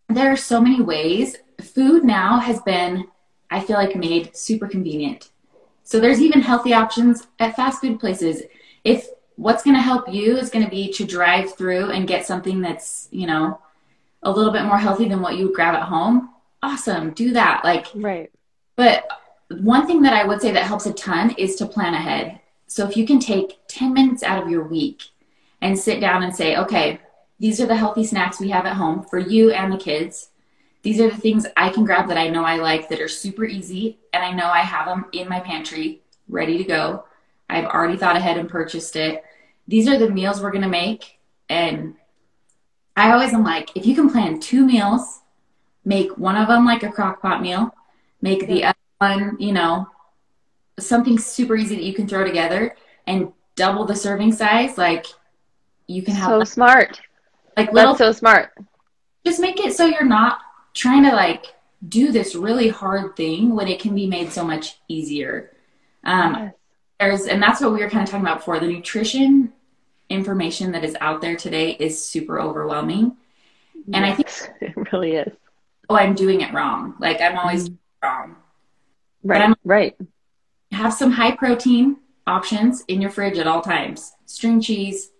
there 0.07 0.31
are 0.31 0.37
so 0.37 0.61
many 0.61 0.81
ways. 0.81 1.37
Food 1.61 2.03
now 2.03 2.37
has 2.37 2.61
been, 2.61 3.05
I 3.49 3.59
feel 3.59 3.77
like, 3.77 3.95
made 3.95 4.35
super 4.37 4.67
convenient. 4.67 5.31
So 5.83 5.99
there's 5.99 6.21
even 6.21 6.41
healthy 6.41 6.73
options 6.73 7.25
at 7.39 7.55
fast 7.55 7.81
food 7.81 7.99
places. 7.99 8.43
If 8.83 9.07
what's 9.35 9.63
going 9.63 9.75
to 9.75 9.81
help 9.81 10.11
you 10.13 10.37
is 10.37 10.49
going 10.49 10.63
to 10.63 10.71
be 10.71 10.91
to 10.93 11.05
drive 11.05 11.55
through 11.55 11.89
and 11.91 12.07
get 12.07 12.25
something 12.25 12.61
that's, 12.61 13.07
you 13.11 13.25
know, 13.27 13.59
a 14.25 14.31
little 14.31 14.51
bit 14.51 14.65
more 14.65 14.77
healthy 14.77 15.07
than 15.07 15.21
what 15.21 15.37
you 15.37 15.45
would 15.45 15.55
grab 15.55 15.75
at 15.75 15.83
home, 15.83 16.31
awesome, 16.61 17.11
do 17.11 17.31
that. 17.33 17.63
Like, 17.63 17.87
right. 17.95 18.31
But 18.75 19.07
one 19.49 19.87
thing 19.87 20.01
that 20.01 20.13
I 20.13 20.25
would 20.25 20.41
say 20.41 20.51
that 20.51 20.63
helps 20.63 20.85
a 20.85 20.93
ton 20.93 21.31
is 21.37 21.55
to 21.57 21.65
plan 21.65 21.93
ahead. 21.93 22.41
So 22.67 22.87
if 22.87 22.97
you 22.97 23.05
can 23.05 23.19
take 23.19 23.59
10 23.67 23.93
minutes 23.93 24.23
out 24.23 24.43
of 24.43 24.49
your 24.49 24.63
week 24.63 25.03
and 25.61 25.77
sit 25.77 26.01
down 26.01 26.23
and 26.23 26.35
say, 26.35 26.57
okay, 26.57 26.99
these 27.39 27.61
are 27.61 27.67
the 27.67 27.75
healthy 27.75 28.03
snacks 28.03 28.39
we 28.39 28.49
have 28.49 28.65
at 28.65 28.75
home 28.75 29.03
for 29.03 29.19
you 29.19 29.51
and 29.51 29.71
the 29.71 29.77
kids. 29.77 30.29
These 30.81 30.99
are 30.99 31.09
the 31.09 31.17
things 31.17 31.45
I 31.55 31.69
can 31.69 31.85
grab 31.85 32.07
that 32.09 32.17
I 32.17 32.29
know 32.29 32.43
I 32.43 32.57
like 32.57 32.89
that 32.89 33.01
are 33.01 33.07
super 33.07 33.43
easy, 33.43 33.97
and 34.13 34.23
I 34.23 34.31
know 34.31 34.45
I 34.45 34.59
have 34.59 34.85
them 34.85 35.05
in 35.13 35.27
my 35.27 35.39
pantry 35.39 36.01
ready 36.27 36.57
to 36.57 36.63
go. 36.63 37.05
I've 37.49 37.65
already 37.65 37.97
thought 37.97 38.15
ahead 38.15 38.37
and 38.37 38.49
purchased 38.49 38.95
it. 38.95 39.23
These 39.67 39.87
are 39.87 39.97
the 39.97 40.09
meals 40.09 40.41
we're 40.41 40.51
going 40.51 40.61
to 40.63 40.67
make. 40.67 41.19
And 41.49 41.95
I 42.95 43.11
always 43.11 43.33
am 43.33 43.43
like, 43.43 43.75
if 43.75 43.85
you 43.85 43.95
can 43.95 44.09
plan 44.09 44.39
two 44.39 44.65
meals, 44.65 45.21
make 45.83 46.17
one 46.17 46.35
of 46.35 46.47
them 46.47 46.65
like 46.65 46.83
a 46.83 46.91
crock 46.91 47.21
pot 47.21 47.41
meal, 47.41 47.73
make 48.21 48.47
the 48.47 48.65
other 48.65 48.77
one, 48.99 49.37
you 49.39 49.51
know, 49.51 49.87
something 50.79 51.17
super 51.19 51.55
easy 51.55 51.75
that 51.75 51.83
you 51.83 51.93
can 51.93 52.07
throw 52.07 52.23
together 52.23 52.75
and 53.07 53.31
double 53.55 53.85
the 53.85 53.95
serving 53.95 54.31
size. 54.31 54.77
Like 54.77 55.05
you 55.87 56.01
can 56.01 56.15
have 56.15 56.29
so 56.29 56.43
smart. 56.43 57.01
Like 57.57 57.71
little, 57.71 57.93
That's 57.93 57.99
so 57.99 58.11
smart. 58.11 58.53
Just 59.25 59.39
make 59.39 59.59
it 59.59 59.73
so 59.73 59.85
you're 59.85 60.03
not 60.05 60.39
trying 60.73 61.03
to 61.03 61.11
like 61.11 61.45
do 61.87 62.11
this 62.11 62.35
really 62.35 62.69
hard 62.69 63.15
thing 63.15 63.55
when 63.55 63.67
it 63.67 63.79
can 63.79 63.95
be 63.95 64.07
made 64.07 64.31
so 64.31 64.43
much 64.43 64.77
easier. 64.87 65.51
Um, 66.03 66.33
yes. 66.33 66.53
There's, 66.99 67.25
and 67.27 67.41
that's 67.41 67.59
what 67.59 67.73
we 67.73 67.79
were 67.79 67.89
kind 67.89 68.03
of 68.03 68.09
talking 68.09 68.25
about 68.25 68.37
before. 68.37 68.59
The 68.59 68.67
nutrition 68.67 69.51
information 70.09 70.71
that 70.73 70.83
is 70.83 70.95
out 71.01 71.21
there 71.21 71.35
today 71.35 71.71
is 71.71 72.03
super 72.03 72.39
overwhelming, 72.39 73.17
and 73.93 74.05
yes, 74.05 74.13
I 74.13 74.15
think 74.15 74.61
it 74.77 74.91
really 74.93 75.15
is. 75.15 75.33
Oh, 75.89 75.95
I'm 75.95 76.15
doing 76.15 76.41
it 76.41 76.53
wrong. 76.53 76.95
Like 76.99 77.21
I'm 77.21 77.37
always 77.37 77.69
mm. 77.69 77.77
wrong. 78.03 78.35
Right. 79.23 79.41
I'm, 79.41 79.55
right. 79.63 79.95
Have 80.71 80.93
some 80.93 81.11
high 81.11 81.35
protein 81.35 81.97
options 82.27 82.83
in 82.87 83.01
your 83.01 83.11
fridge 83.11 83.37
at 83.37 83.47
all 83.47 83.61
times. 83.61 84.13
String 84.25 84.61
cheese, 84.61 85.11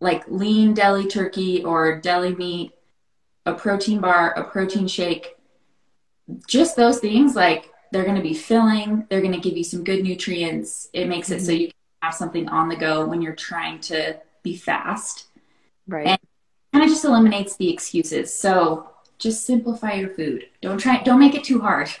like 0.00 0.24
lean 0.28 0.74
deli 0.74 1.06
turkey 1.06 1.64
or 1.64 2.00
deli 2.00 2.34
meat, 2.34 2.72
a 3.46 3.54
protein 3.54 4.00
bar, 4.00 4.32
a 4.32 4.44
protein 4.44 4.86
shake. 4.86 5.36
Just 6.46 6.76
those 6.76 7.00
things, 7.00 7.34
like 7.34 7.70
they're 7.92 8.04
going 8.04 8.16
to 8.16 8.22
be 8.22 8.34
filling, 8.34 9.06
they're 9.08 9.20
going 9.20 9.32
to 9.32 9.40
give 9.40 9.56
you 9.56 9.64
some 9.64 9.84
good 9.84 10.02
nutrients. 10.02 10.88
It 10.92 11.06
makes 11.08 11.30
it 11.30 11.36
mm-hmm. 11.36 11.44
so 11.44 11.52
you 11.52 11.66
can 11.68 11.76
have 12.04 12.14
something 12.14 12.48
on 12.48 12.68
the 12.68 12.76
go 12.76 13.06
when 13.06 13.22
you're 13.22 13.34
trying 13.34 13.80
to 13.80 14.18
be 14.42 14.56
fast. 14.56 15.26
Right. 15.88 16.06
And 16.06 16.18
kind 16.72 16.84
of 16.84 16.90
just 16.90 17.04
eliminates 17.04 17.56
the 17.56 17.72
excuses. 17.72 18.36
So 18.36 18.90
just 19.18 19.46
simplify 19.46 19.94
your 19.94 20.10
food. 20.10 20.46
Don't 20.60 20.78
try, 20.78 21.02
don't 21.02 21.20
make 21.20 21.34
it 21.34 21.44
too 21.44 21.60
hard. 21.60 21.88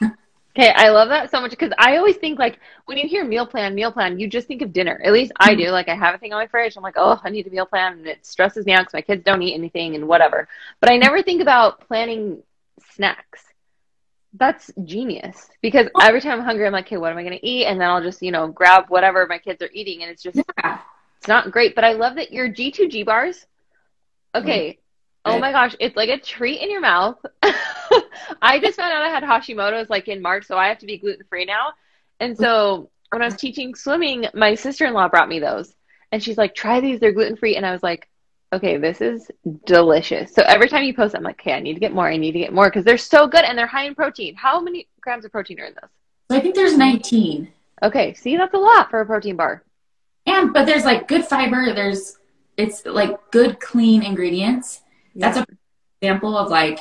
Okay, 0.56 0.70
I 0.72 0.90
love 0.90 1.08
that 1.08 1.32
so 1.32 1.40
much 1.40 1.50
because 1.50 1.72
I 1.78 1.96
always 1.96 2.14
think 2.14 2.38
like 2.38 2.60
when 2.84 2.96
you 2.96 3.08
hear 3.08 3.24
meal 3.24 3.44
plan, 3.44 3.74
meal 3.74 3.90
plan, 3.90 4.20
you 4.20 4.28
just 4.28 4.46
think 4.46 4.62
of 4.62 4.72
dinner. 4.72 5.00
At 5.02 5.12
least 5.12 5.32
I 5.40 5.56
do. 5.56 5.70
Like 5.70 5.88
I 5.88 5.96
have 5.96 6.14
a 6.14 6.18
thing 6.18 6.32
on 6.32 6.38
my 6.38 6.46
fridge. 6.46 6.76
I'm 6.76 6.82
like, 6.84 6.94
oh, 6.96 7.20
I 7.24 7.30
need 7.30 7.48
a 7.48 7.50
meal 7.50 7.66
plan, 7.66 7.94
and 7.94 8.06
it 8.06 8.24
stresses 8.24 8.64
me 8.64 8.72
out 8.72 8.82
because 8.82 8.94
my 8.94 9.00
kids 9.00 9.24
don't 9.24 9.42
eat 9.42 9.54
anything 9.54 9.96
and 9.96 10.06
whatever. 10.06 10.46
But 10.78 10.92
I 10.92 10.96
never 10.96 11.24
think 11.24 11.42
about 11.42 11.80
planning 11.88 12.40
snacks. 12.92 13.42
That's 14.36 14.70
genius 14.84 15.48
because 15.62 15.88
every 16.00 16.20
time 16.20 16.40
I'm 16.40 16.44
hungry, 16.44 16.66
I'm 16.66 16.72
like, 16.72 16.86
okay, 16.86 16.96
what 16.96 17.12
am 17.12 17.18
I 17.18 17.22
going 17.22 17.38
to 17.38 17.46
eat? 17.46 17.66
And 17.66 17.80
then 17.80 17.88
I'll 17.88 18.02
just 18.02 18.22
you 18.22 18.32
know 18.32 18.48
grab 18.48 18.86
whatever 18.88 19.26
my 19.28 19.38
kids 19.38 19.62
are 19.62 19.70
eating, 19.72 20.02
and 20.02 20.10
it's 20.10 20.22
just 20.22 20.40
yeah. 20.58 20.80
it's 21.18 21.28
not 21.28 21.50
great. 21.50 21.74
But 21.74 21.84
I 21.84 21.92
love 21.92 22.16
that 22.16 22.32
your 22.32 22.48
G2G 22.48 23.06
bars. 23.06 23.46
Okay, 24.34 24.70
mm-hmm. 24.70 25.36
Oh 25.36 25.38
my 25.38 25.52
gosh, 25.52 25.76
it's 25.78 25.96
like 25.96 26.10
a 26.10 26.18
treat 26.18 26.60
in 26.60 26.70
your 26.70 26.80
mouth. 26.80 27.18
I 28.42 28.58
just 28.60 28.76
found 28.76 28.92
out 28.92 29.02
I 29.02 29.08
had 29.08 29.22
Hashimoto's 29.22 29.88
like 29.88 30.08
in 30.08 30.20
March, 30.20 30.46
so 30.46 30.56
I 30.56 30.68
have 30.68 30.78
to 30.78 30.86
be 30.86 30.98
gluten 30.98 31.24
free 31.28 31.44
now. 31.44 31.68
And 32.20 32.36
so 32.36 32.90
when 33.10 33.22
I 33.22 33.26
was 33.26 33.36
teaching 33.36 33.74
swimming, 33.74 34.26
my 34.34 34.54
sister 34.54 34.84
in 34.86 34.92
law 34.92 35.08
brought 35.08 35.28
me 35.28 35.38
those. 35.38 35.74
And 36.10 36.22
she's 36.22 36.38
like, 36.38 36.54
try 36.54 36.80
these, 36.80 37.00
they're 37.00 37.12
gluten 37.12 37.36
free. 37.36 37.56
And 37.56 37.64
I 37.64 37.72
was 37.72 37.82
like, 37.82 38.08
okay, 38.52 38.76
this 38.76 39.00
is 39.00 39.30
delicious. 39.66 40.32
So 40.32 40.42
every 40.42 40.68
time 40.68 40.84
you 40.84 40.94
post, 40.94 41.14
I'm 41.14 41.22
like, 41.22 41.40
okay, 41.40 41.52
I 41.52 41.60
need 41.60 41.74
to 41.74 41.80
get 41.80 41.92
more. 41.92 42.08
I 42.08 42.16
need 42.16 42.32
to 42.32 42.38
get 42.38 42.52
more 42.52 42.66
because 42.66 42.84
they're 42.84 42.98
so 42.98 43.26
good 43.26 43.44
and 43.44 43.58
they're 43.58 43.66
high 43.66 43.86
in 43.86 43.94
protein. 43.94 44.34
How 44.34 44.60
many 44.60 44.88
grams 45.00 45.24
of 45.24 45.32
protein 45.32 45.60
are 45.60 45.66
in 45.66 45.74
those? 45.74 45.90
I 46.30 46.40
think 46.40 46.54
there's 46.54 46.76
19. 46.76 47.52
Okay, 47.82 48.14
see, 48.14 48.36
that's 48.36 48.54
a 48.54 48.58
lot 48.58 48.90
for 48.90 49.00
a 49.00 49.06
protein 49.06 49.36
bar. 49.36 49.62
And, 50.26 50.52
but 50.52 50.64
there's 50.64 50.84
like 50.84 51.08
good 51.08 51.24
fiber, 51.24 51.74
there's, 51.74 52.18
it's 52.56 52.86
like 52.86 53.18
good, 53.30 53.60
clean 53.60 54.02
ingredients 54.02 54.80
that's 55.14 55.38
a 55.38 55.46
example 56.00 56.36
of 56.36 56.50
like 56.50 56.80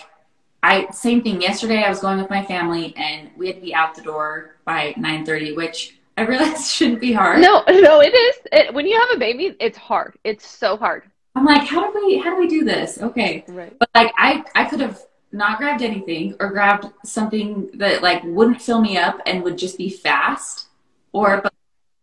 I 0.61 0.89
same 0.91 1.21
thing. 1.21 1.41
Yesterday 1.41 1.83
I 1.83 1.89
was 1.89 1.99
going 1.99 2.19
with 2.19 2.29
my 2.29 2.43
family 2.43 2.95
and 2.97 3.29
we 3.37 3.47
had 3.47 3.57
to 3.57 3.61
be 3.61 3.73
out 3.73 3.95
the 3.95 4.01
door 4.01 4.57
by 4.65 4.93
nine 4.97 5.25
thirty, 5.25 5.53
which 5.53 5.97
I 6.17 6.23
realized 6.23 6.67
shouldn't 6.71 7.01
be 7.01 7.13
hard. 7.13 7.41
No, 7.41 7.63
no, 7.67 8.01
it 8.01 8.13
is. 8.13 8.35
It, 8.51 8.73
when 8.73 8.87
you 8.87 8.99
have 8.99 9.15
a 9.15 9.19
baby, 9.19 9.55
it's 9.59 9.77
hard. 9.77 10.17
It's 10.23 10.45
so 10.45 10.77
hard. 10.77 11.03
I'm 11.35 11.45
like, 11.45 11.67
how 11.67 11.91
do 11.91 12.05
we 12.05 12.17
how 12.17 12.31
do 12.31 12.39
we 12.39 12.47
do 12.47 12.63
this? 12.63 13.01
Okay, 13.01 13.43
right. 13.47 13.77
But 13.77 13.89
like 13.95 14.13
I 14.17 14.43
I 14.55 14.65
could 14.65 14.79
have 14.79 15.01
not 15.31 15.57
grabbed 15.57 15.81
anything 15.81 16.35
or 16.39 16.51
grabbed 16.51 16.87
something 17.03 17.71
that 17.75 18.03
like 18.03 18.21
wouldn't 18.23 18.61
fill 18.61 18.81
me 18.81 18.97
up 18.97 19.19
and 19.25 19.43
would 19.43 19.57
just 19.57 19.77
be 19.77 19.89
fast, 19.89 20.67
or 21.11 21.41
but 21.41 21.53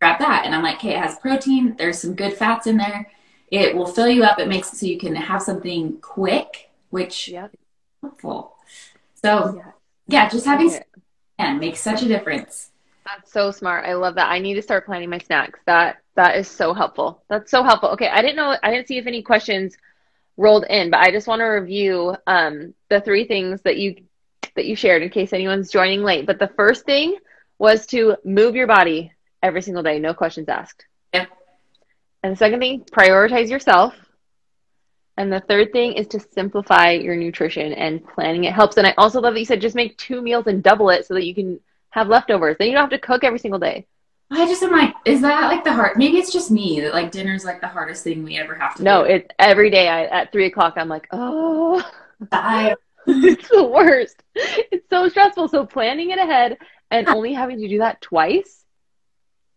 grab 0.01 0.19
that 0.19 0.45
and 0.45 0.55
I'm 0.55 0.63
like, 0.63 0.77
okay, 0.77 0.95
it 0.95 0.99
has 0.99 1.19
protein. 1.19 1.77
There's 1.77 1.99
some 1.99 2.15
good 2.15 2.33
fats 2.35 2.67
in 2.67 2.77
there 2.77 3.11
it 3.51 3.75
will 3.75 3.87
fill 3.87 4.09
you 4.09 4.25
up. 4.25 4.39
It 4.39 4.49
makes 4.49 4.73
it 4.73 4.77
so 4.77 4.87
you 4.87 4.99
can 4.99 5.15
have 5.15 5.43
something 5.43 5.99
quick, 6.01 6.71
which 6.91 7.29
yep. 7.29 7.53
is 7.53 7.59
helpful. 8.01 8.57
So 9.15 9.55
yeah, 9.57 9.73
yeah 10.07 10.29
just 10.29 10.47
having 10.47 10.69
okay. 10.69 10.85
and 11.39 11.59
makes 11.59 11.81
such 11.81 12.03
a 12.03 12.09
difference. 12.09 12.71
That's 13.05 13.33
so 13.33 13.51
smart. 13.51 13.87
I 13.87 13.95
love 13.95 14.15
that. 14.15 14.31
I 14.31 14.39
need 14.39 14.55
to 14.55 14.63
start 14.63 14.87
planning 14.87 15.11
my 15.11 15.19
snacks. 15.19 15.59
That 15.67 15.99
that 16.21 16.37
is 16.37 16.49
so 16.49 16.75
helpful. 16.75 17.23
That's 17.29 17.51
so 17.51 17.63
helpful. 17.63 17.89
Okay, 17.91 18.09
I 18.09 18.21
didn't 18.21 18.37
know. 18.37 18.55
I 18.63 18.71
didn't 18.71 18.89
see 18.89 18.99
if 18.99 19.07
any 19.07 19.23
questions 19.23 19.79
rolled 20.37 20.65
in, 20.69 20.91
but 20.91 21.01
I 21.01 21.11
just 21.11 21.27
want 21.27 21.41
to 21.41 21.47
review 21.47 22.15
um, 22.27 22.75
the 22.91 23.01
three 23.01 23.27
things 23.27 23.63
that 23.63 23.79
you 23.79 23.97
that 24.55 24.67
you 24.67 24.77
shared 24.77 25.03
in 25.03 25.09
case 25.09 25.33
anyone's 25.33 25.71
joining 25.71 26.03
late. 26.03 26.27
But 26.27 26.39
the 26.39 26.53
first 26.57 26.85
thing 26.85 27.17
was 27.59 27.87
to 27.87 28.17
move 28.23 28.55
your 28.55 28.67
body 28.67 29.13
every 29.43 29.63
single 29.63 29.83
day, 29.83 29.99
no 29.99 30.13
questions 30.13 30.51
asked. 30.51 30.85
Yeah. 31.15 31.25
And 32.23 32.33
the 32.33 32.37
second 32.37 32.61
thing, 32.61 32.85
prioritize 32.85 33.49
yourself. 33.49 33.95
And 35.17 35.33
the 35.33 35.41
third 35.41 35.73
thing 35.73 35.95
is 35.95 36.07
to 36.09 36.21
simplify 36.21 36.93
your 36.93 37.17
nutrition 37.17 37.73
and 37.73 38.07
planning 38.07 38.45
it 38.45 38.53
helps. 38.53 38.77
And 38.77 38.87
I 38.87 38.93
also 38.99 39.23
love 39.23 39.33
that 39.35 39.41
you 39.41 39.47
said 39.47 39.63
just 39.63 39.75
make 39.75 39.97
two 39.97 40.21
meals 40.21 40.47
and 40.47 40.63
double 40.63 40.91
it 40.91 41.07
so 41.07 41.15
that 41.15 41.25
you 41.25 41.35
can 41.35 41.61
have 41.91 42.09
leftovers. 42.09 42.57
Then 42.59 42.69
you 42.69 42.75
don't 42.75 42.91
have 42.91 43.01
to 43.01 43.07
cook 43.07 43.25
every 43.25 43.39
single 43.39 43.61
day. 43.61 43.87
I 44.33 44.47
just 44.47 44.63
am 44.63 44.71
like, 44.71 44.95
is 45.05 45.21
that 45.23 45.49
like 45.49 45.65
the 45.65 45.73
hard? 45.73 45.97
Maybe 45.97 46.19
it's 46.19 46.33
just 46.33 46.51
me 46.51 46.81
that 46.81 46.95
like 46.95 47.11
dinner's 47.11 47.45
like 47.45 47.61
the 47.61 47.67
hardest 47.67 48.05
thing 48.05 48.23
we 48.23 48.39
ever 48.39 48.55
have 48.55 48.77
to 48.77 48.83
no, 48.83 49.03
do. 49.03 49.09
No, 49.09 49.15
it's 49.15 49.29
every 49.39 49.71
day 49.71 49.89
I, 49.89 50.05
at 50.05 50.31
three 50.31 50.47
o'clock. 50.47 50.75
I'm 50.77 50.89
like, 50.89 51.09
oh, 51.11 51.85
I, 52.31 52.77
it's 53.07 53.49
the 53.49 53.65
worst. 53.65 54.23
It's 54.35 54.89
so 54.89 55.09
stressful. 55.09 55.49
So 55.49 55.67
planning 55.67 56.11
it 56.11 56.19
ahead 56.19 56.59
and 56.93 57.09
only 57.09 57.33
having 57.33 57.59
to 57.61 57.69
do 57.69 57.79
that 57.79 58.01
twice. 58.01 58.65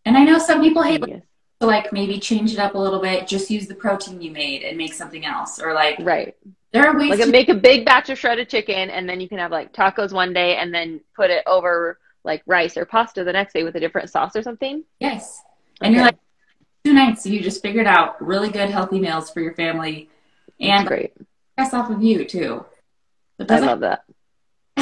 And 0.06 0.18
I 0.18 0.24
know 0.24 0.40
some 0.40 0.62
people 0.62 0.82
hate 0.82 1.02
like, 1.02 1.22
so 1.62 1.68
like 1.68 1.94
maybe 1.94 2.20
change 2.20 2.52
it 2.52 2.60
up 2.60 2.74
a 2.74 2.80
little 2.80 3.00
bit, 3.00 3.28
just 3.28 3.52
use 3.52 3.68
the 3.68 3.76
protein 3.76 4.22
you 4.22 4.32
made 4.32 4.64
and 4.64 4.78
make 4.78 4.94
something 4.94 5.24
else. 5.24 5.60
Or 5.60 5.74
like 5.74 5.98
Right. 6.00 6.36
There 6.72 6.88
are 6.88 6.98
ways 6.98 7.12
like 7.12 7.20
to 7.20 7.28
make 7.28 7.50
a 7.50 7.54
big 7.54 7.86
batch 7.86 8.10
of 8.10 8.18
shredded 8.18 8.50
chicken 8.50 8.90
and 8.90 9.08
then 9.08 9.22
you 9.22 9.30
can 9.30 9.38
have 9.38 9.52
like 9.52 9.72
tacos 9.72 10.12
one 10.12 10.34
day 10.34 10.58
and 10.58 10.74
then 10.74 11.00
put 11.16 11.30
it 11.30 11.44
over 11.46 12.00
like 12.24 12.42
rice 12.46 12.78
or 12.78 12.86
pasta 12.86 13.24
the 13.24 13.34
next 13.34 13.54
day 13.54 13.64
with 13.64 13.76
a 13.76 13.80
different 13.80 14.10
sauce 14.10 14.36
or 14.36 14.44
something. 14.44 14.84
Yes. 15.00 15.42
And 15.82 15.94
okay. 15.94 15.96
you're 15.96 16.06
like 16.06 16.18
two 16.86 16.94
nights 16.94 17.26
you 17.26 17.42
just 17.42 17.62
figured 17.62 17.88
out 17.88 18.22
really 18.22 18.50
good 18.50 18.70
healthy 18.70 19.00
meals 19.00 19.30
for 19.30 19.42
your 19.42 19.54
family 19.54 20.10
and 20.60 20.80
That's 20.80 20.88
great. 20.88 21.14
Stress 21.54 21.74
off 21.74 21.90
of 21.90 22.02
you 22.02 22.26
too. 22.26 22.66
I 23.50 23.60
love 23.60 23.82
that. 23.82 24.04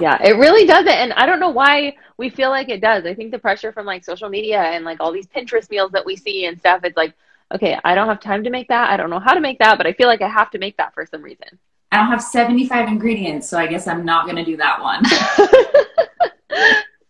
yeah, 0.00 0.22
it 0.22 0.36
really 0.36 0.66
does 0.66 0.86
it. 0.86 0.94
And 0.94 1.12
I 1.12 1.26
don't 1.26 1.40
know 1.40 1.50
why 1.50 1.96
we 2.16 2.30
feel 2.30 2.50
like 2.50 2.68
it 2.68 2.80
does. 2.80 3.04
I 3.04 3.14
think 3.14 3.30
the 3.30 3.38
pressure 3.38 3.72
from 3.72 3.86
like 3.86 4.04
social 4.04 4.28
media 4.28 4.60
and 4.60 4.84
like 4.84 5.00
all 5.00 5.12
these 5.12 5.26
Pinterest 5.26 5.70
meals 5.70 5.92
that 5.92 6.04
we 6.04 6.16
see 6.16 6.46
and 6.46 6.58
stuff, 6.58 6.80
it's 6.84 6.96
like, 6.96 7.14
okay, 7.54 7.78
I 7.84 7.94
don't 7.94 8.08
have 8.08 8.20
time 8.20 8.44
to 8.44 8.50
make 8.50 8.68
that. 8.68 8.90
I 8.90 8.96
don't 8.96 9.10
know 9.10 9.20
how 9.20 9.34
to 9.34 9.40
make 9.40 9.58
that, 9.58 9.78
but 9.78 9.86
I 9.86 9.92
feel 9.92 10.08
like 10.08 10.22
I 10.22 10.28
have 10.28 10.50
to 10.52 10.58
make 10.58 10.76
that 10.76 10.94
for 10.94 11.06
some 11.06 11.22
reason. 11.22 11.58
I 11.90 11.98
don't 11.98 12.08
have 12.08 12.22
75 12.22 12.88
ingredients, 12.88 13.48
so 13.48 13.58
I 13.58 13.66
guess 13.66 13.86
I'm 13.86 14.04
not 14.04 14.24
going 14.26 14.36
to 14.36 14.44
do 14.44 14.56
that 14.58 14.80
one. 14.80 15.02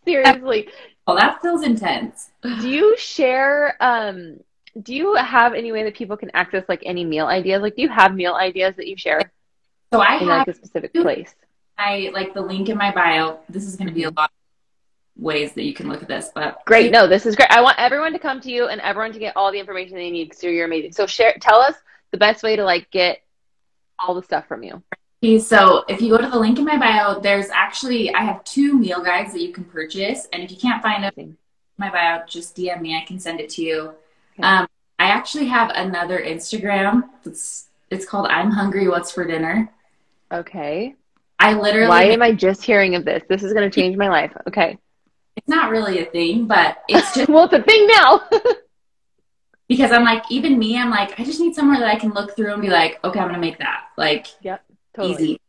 Seriously. 0.09 0.69
Well, 1.07 1.17
that 1.17 1.41
feels 1.43 1.63
intense. 1.63 2.31
Do 2.43 2.69
you 2.69 2.97
share 2.97 3.77
um 3.81 4.41
do 4.83 4.95
you 4.95 5.15
have 5.15 5.55
any 5.55 5.73
way 5.73 5.83
that 5.85 5.95
people 5.95 6.17
can 6.17 6.31
access 6.35 6.65
like 6.69 6.83
any 6.85 7.05
meal 7.05 7.27
ideas? 7.27 7.63
Like 7.63 7.77
do 7.77 7.83
you 7.83 7.89
have 7.89 8.15
meal 8.15 8.35
ideas 8.35 8.75
that 8.77 8.87
you 8.87 8.97
share? 8.97 9.33
So 9.93 10.01
I 10.01 10.17
in 10.17 10.29
have 10.29 10.47
like 10.47 10.49
a 10.49 10.55
specific 10.55 10.93
place. 10.93 11.35
I 11.79 12.11
like 12.13 12.35
the 12.35 12.41
link 12.41 12.69
in 12.69 12.77
my 12.77 12.93
bio. 12.93 13.39
This 13.49 13.67
is 13.67 13.77
going 13.77 13.89
to 13.89 13.95
be 13.95 14.05
a 14.05 14.11
lot 14.11 14.31
of 14.31 15.23
ways 15.23 15.53
that 15.53 15.63
you 15.65 15.75
can 15.75 15.89
look 15.89 16.03
at 16.03 16.09
this, 16.09 16.31
but 16.35 16.65
Great. 16.65 16.93
No, 16.93 17.07
this 17.07 17.25
is 17.25 17.37
great. 17.37 17.51
I 17.51 17.61
want 17.61 17.79
everyone 17.79 18.13
to 18.13 18.19
come 18.19 18.41
to 18.41 18.51
you 18.51 18.69
and 18.69 18.81
everyone 18.81 19.13
to 19.13 19.19
get 19.19 19.37
all 19.37 19.53
the 19.53 19.59
information 19.59 19.97
they 19.97 20.11
need 20.11 20.29
because 20.29 20.43
you're 20.43 20.65
amazing. 20.65 20.93
So 20.93 21.07
share 21.07 21.37
tell 21.41 21.61
us 21.61 21.75
the 22.13 22.19
best 22.19 22.43
way 22.43 22.57
to 22.57 22.65
like 22.65 22.91
get 22.91 23.21
all 23.99 24.15
the 24.15 24.23
stuff 24.23 24.47
from 24.47 24.63
you. 24.63 24.83
Okay, 25.23 25.41
so 25.41 25.85
if 25.89 26.01
you 26.01 26.11
go 26.11 26.19
to 26.19 26.31
the 26.31 26.39
link 26.39 26.59
in 26.59 26.65
my 26.65 26.79
bio, 26.79 27.19
there's 27.19 27.49
actually 27.51 28.15
I 28.15 28.23
have 28.23 28.45
two 28.45 28.79
meal 28.79 29.03
guides 29.03 29.33
that 29.33 29.41
you 29.41 29.53
can 29.53 29.65
purchase, 29.65 30.29
and 30.33 30.43
if 30.43 30.51
you 30.51 30.57
can't 30.57 30.83
find 30.83 31.03
them 31.03 31.13
in 31.17 31.37
my 31.77 31.91
bio, 31.91 32.25
just 32.27 32.57
DM 32.57 32.81
me. 32.81 32.97
I 32.97 33.05
can 33.05 33.19
send 33.19 33.41
it 33.41 33.51
to 33.51 33.63
you. 33.63 33.81
Okay. 34.35 34.43
Um, 34.43 34.69
I 34.99 35.07
actually 35.07 35.47
have 35.47 35.71
another 35.75 36.21
Instagram. 36.21 37.05
It's 37.25 37.69
it's 37.91 38.05
called 38.05 38.27
I'm 38.27 38.51
hungry. 38.51 38.89
What's 38.89 39.11
for 39.11 39.25
dinner? 39.25 39.73
Okay. 40.33 40.95
I 41.41 41.55
literally. 41.55 41.89
Why 41.89 42.05
am 42.05 42.23
I 42.23 42.33
just 42.33 42.63
hearing 42.63 42.95
of 42.95 43.05
this? 43.05 43.23
This 43.29 43.43
is 43.43 43.53
going 43.53 43.69
to 43.69 43.75
change 43.75 43.97
my 43.97 44.09
life. 44.09 44.33
Okay. 44.47 44.79
It's 45.37 45.49
not 45.49 45.71
really 45.71 46.01
a 46.01 46.05
thing, 46.05 46.47
but 46.47 46.79
it's 46.89 47.15
just 47.15 47.29
well, 47.29 47.45
it's 47.45 47.55
a 47.55 47.63
thing 47.63 47.87
now. 47.89 48.23
because 49.69 49.93
I'm 49.93 50.05
like, 50.05 50.25
even 50.31 50.59
me, 50.59 50.79
I'm 50.79 50.91
like, 50.91 51.19
I 51.19 51.25
just 51.25 51.41
need 51.41 51.55
somewhere 51.55 51.79
that 51.79 51.89
I 51.89 51.97
can 51.97 52.13
look 52.13 52.35
through 52.35 52.53
and 52.53 52.63
be 52.63 52.69
like, 52.69 53.03
okay, 53.05 53.21
I'm 53.21 53.29
gonna 53.29 53.39
make 53.39 53.59
that. 53.59 53.87
Like, 53.97 54.27
yep. 54.43 54.65
Totally. 54.99 55.15
easy. 55.25 55.41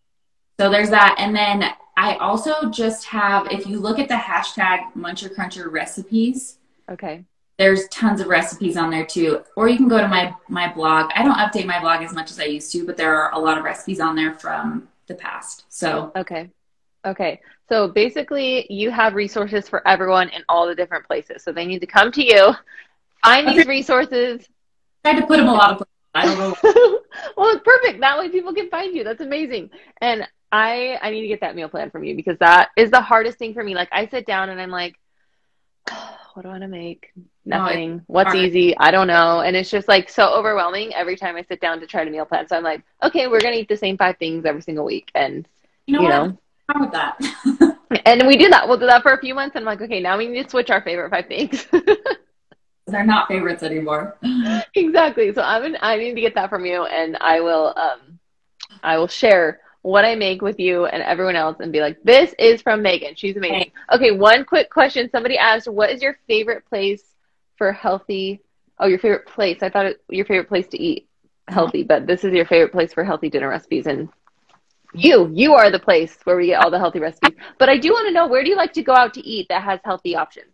So 0.59 0.69
there's 0.69 0.89
that. 0.89 1.15
And 1.17 1.35
then 1.35 1.71
I 1.97 2.15
also 2.15 2.69
just 2.69 3.05
have, 3.05 3.51
if 3.51 3.65
you 3.67 3.79
look 3.79 3.99
at 3.99 4.07
the 4.07 4.15
hashtag 4.15 4.93
Muncher 4.95 5.33
Cruncher 5.33 5.69
recipes, 5.69 6.57
Okay. 6.89 7.23
there's 7.57 7.87
tons 7.89 8.19
of 8.21 8.27
recipes 8.27 8.77
on 8.77 8.89
there 8.89 9.05
too. 9.05 9.43
Or 9.55 9.67
you 9.67 9.77
can 9.77 9.87
go 9.87 9.99
to 9.99 10.07
my 10.07 10.33
my 10.47 10.71
blog. 10.73 11.11
I 11.15 11.23
don't 11.23 11.35
update 11.37 11.65
my 11.65 11.79
blog 11.79 12.01
as 12.01 12.13
much 12.13 12.31
as 12.31 12.39
I 12.39 12.45
used 12.45 12.71
to, 12.73 12.85
but 12.85 12.97
there 12.97 13.15
are 13.15 13.33
a 13.33 13.39
lot 13.39 13.57
of 13.57 13.63
recipes 13.63 13.99
on 13.99 14.15
there 14.15 14.33
from 14.33 14.87
the 15.07 15.15
past. 15.15 15.65
So 15.69 16.11
Okay. 16.15 16.49
Okay. 17.05 17.41
So 17.69 17.87
basically, 17.87 18.65
you 18.71 18.89
have 18.91 19.13
resources 19.13 19.69
for 19.69 19.87
everyone 19.87 20.29
in 20.29 20.41
all 20.49 20.67
the 20.67 20.73
different 20.75 21.05
places. 21.05 21.43
So 21.43 21.51
they 21.51 21.65
need 21.65 21.79
to 21.79 21.87
come 21.87 22.11
to 22.13 22.23
you, 22.23 22.53
find 23.23 23.47
these 23.47 23.67
resources. 23.67 24.47
I 25.05 25.11
tried 25.11 25.21
to 25.21 25.27
put 25.27 25.37
them 25.37 25.47
a 25.47 25.53
lot 25.53 25.71
of 25.71 25.77
places. 25.77 25.93
I 26.15 26.25
don't 26.25 26.37
know. 26.37 26.55
well, 27.37 27.49
it's 27.55 27.63
perfect. 27.63 27.99
That 28.01 28.17
way 28.19 28.29
people 28.29 28.53
can 28.53 28.69
find 28.69 28.95
you. 28.95 29.03
That's 29.03 29.21
amazing. 29.21 29.69
And 30.01 30.27
I 30.51 30.97
I 31.01 31.11
need 31.11 31.21
to 31.21 31.27
get 31.27 31.41
that 31.41 31.55
meal 31.55 31.69
plan 31.69 31.91
from 31.91 32.03
you 32.03 32.15
because 32.15 32.37
that 32.39 32.69
is 32.75 32.89
the 32.91 33.01
hardest 33.01 33.37
thing 33.37 33.53
for 33.53 33.63
me. 33.63 33.75
Like 33.75 33.89
I 33.91 34.07
sit 34.07 34.25
down 34.25 34.49
and 34.49 34.59
I'm 34.59 34.71
like, 34.71 34.95
oh, 35.91 36.17
what 36.33 36.43
do 36.43 36.49
I 36.49 36.51
want 36.51 36.63
to 36.63 36.67
make? 36.67 37.11
Oh, 37.17 37.21
no, 37.45 37.57
Nothing. 37.57 38.01
What's 38.07 38.27
hard. 38.33 38.39
easy? 38.39 38.75
I 38.77 38.91
don't 38.91 39.07
know. 39.07 39.41
And 39.41 39.55
it's 39.55 39.69
just 39.69 39.87
like 39.87 40.09
so 40.09 40.33
overwhelming 40.33 40.93
every 40.95 41.15
time 41.15 41.35
I 41.35 41.43
sit 41.43 41.61
down 41.61 41.79
to 41.79 41.87
try 41.87 42.03
to 42.03 42.11
meal 42.11 42.25
plan. 42.25 42.47
So 42.47 42.55
I'm 42.57 42.63
like, 42.63 42.83
okay, 43.03 43.27
we're 43.27 43.41
gonna 43.41 43.55
eat 43.57 43.67
the 43.69 43.77
same 43.77 43.97
five 43.97 44.17
things 44.17 44.45
every 44.45 44.61
single 44.61 44.85
week. 44.85 45.11
And 45.15 45.47
You 45.85 45.93
know 45.95 46.01
You 46.01 46.07
what? 46.07 46.09
know. 46.09 46.37
What's 46.67 46.75
wrong 46.75 46.81
with 46.81 46.91
that? 46.93 47.77
and 48.05 48.27
we 48.27 48.37
do 48.37 48.49
that. 48.49 48.67
We'll 48.67 48.77
do 48.79 48.85
that 48.85 49.01
for 49.03 49.13
a 49.13 49.19
few 49.19 49.33
months 49.35 49.55
and 49.55 49.63
I'm 49.63 49.65
like, 49.77 49.81
okay, 49.81 49.99
now 49.99 50.17
we 50.17 50.27
need 50.27 50.43
to 50.43 50.49
switch 50.49 50.69
our 50.69 50.81
favorite 50.81 51.09
five 51.11 51.27
things. 51.27 51.67
They're 52.91 53.05
not 53.05 53.27
favorites 53.27 53.63
anymore. 53.63 54.17
exactly. 54.75 55.33
So 55.33 55.41
I'm 55.41 55.75
I 55.81 55.97
need 55.97 56.15
to 56.15 56.21
get 56.21 56.35
that 56.35 56.49
from 56.49 56.65
you 56.65 56.85
and 56.85 57.17
I 57.21 57.41
will 57.41 57.73
um 57.75 58.19
I 58.83 58.97
will 58.97 59.07
share 59.07 59.61
what 59.81 60.03
I 60.05 60.15
make 60.15 60.41
with 60.41 60.59
you 60.59 60.85
and 60.85 61.01
everyone 61.01 61.37
else 61.37 61.57
and 61.61 61.71
be 61.71 61.79
like, 61.79 62.03
this 62.03 62.33
is 62.37 62.61
from 62.61 62.81
Megan. 62.81 63.15
She's 63.15 63.37
amazing. 63.37 63.71
Okay, 63.93 64.11
one 64.11 64.43
quick 64.43 64.69
question. 64.69 65.09
Somebody 65.09 65.37
asked, 65.37 65.69
what 65.69 65.89
is 65.89 66.01
your 66.01 66.17
favorite 66.27 66.65
place 66.65 67.03
for 67.57 67.71
healthy 67.71 68.41
oh 68.79 68.87
your 68.87 68.99
favorite 68.99 69.27
place. 69.27 69.61
I 69.61 69.69
thought 69.69 69.85
it, 69.85 70.01
your 70.09 70.25
favorite 70.25 70.47
place 70.47 70.67
to 70.67 70.81
eat 70.81 71.07
healthy, 71.47 71.83
but 71.83 72.07
this 72.07 72.23
is 72.23 72.33
your 72.33 72.45
favorite 72.45 72.71
place 72.71 72.93
for 72.93 73.03
healthy 73.03 73.29
dinner 73.29 73.49
recipes 73.49 73.87
and 73.87 74.09
you, 74.93 75.29
you 75.33 75.53
are 75.53 75.69
the 75.69 75.79
place 75.79 76.17
where 76.23 76.35
we 76.35 76.47
get 76.47 76.63
all 76.63 76.71
the 76.71 76.79
healthy 76.79 76.99
recipes. 76.99 77.37
But 77.59 77.69
I 77.69 77.77
do 77.77 77.91
want 77.91 78.07
to 78.07 78.13
know 78.13 78.27
where 78.27 78.43
do 78.43 78.49
you 78.49 78.55
like 78.55 78.73
to 78.73 78.81
go 78.81 78.93
out 78.93 79.13
to 79.15 79.25
eat 79.25 79.47
that 79.49 79.61
has 79.63 79.79
healthy 79.83 80.15
options? 80.15 80.48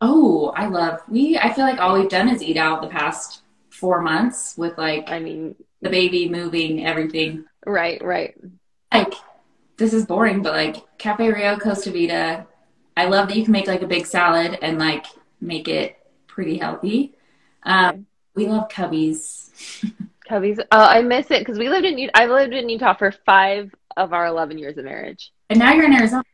Oh, 0.00 0.52
I 0.56 0.66
love 0.66 1.00
we. 1.08 1.38
I 1.38 1.52
feel 1.52 1.64
like 1.64 1.80
all 1.80 1.98
we've 1.98 2.08
done 2.08 2.28
is 2.28 2.42
eat 2.42 2.56
out 2.56 2.82
the 2.82 2.88
past 2.88 3.42
four 3.70 4.00
months 4.00 4.54
with 4.56 4.76
like 4.78 5.10
I 5.10 5.18
mean, 5.18 5.56
the 5.82 5.90
baby 5.90 6.28
moving, 6.28 6.86
everything. 6.86 7.44
right, 7.66 8.02
right. 8.02 8.34
Like 8.92 9.14
this 9.76 9.92
is 9.92 10.06
boring, 10.06 10.42
but 10.42 10.54
like 10.54 10.98
Cafe 10.98 11.30
Rio, 11.32 11.56
Costa 11.56 11.90
Vida. 11.90 12.46
I 12.96 13.06
love 13.06 13.28
that 13.28 13.36
you 13.36 13.44
can 13.44 13.52
make 13.52 13.66
like 13.68 13.82
a 13.82 13.86
big 13.86 14.06
salad 14.06 14.58
and 14.60 14.78
like 14.78 15.06
make 15.40 15.68
it 15.68 15.96
pretty 16.26 16.58
healthy. 16.58 17.14
Um, 17.62 18.06
we 18.34 18.46
love 18.46 18.68
Cubbies. 18.68 19.50
Cubbies. 20.28 20.60
Oh, 20.70 20.84
I 20.84 21.02
miss 21.02 21.30
it 21.30 21.40
because 21.40 21.58
we 21.58 21.68
lived 21.68 21.86
in. 21.86 22.10
I 22.14 22.26
lived 22.26 22.54
in 22.54 22.68
Utah 22.68 22.94
for 22.94 23.12
five 23.24 23.74
of 23.96 24.12
our 24.12 24.26
11 24.26 24.58
years 24.58 24.78
of 24.78 24.84
marriage. 24.84 25.32
And 25.50 25.58
now 25.58 25.72
you're 25.72 25.84
in 25.84 25.94
Arizona. 25.94 26.24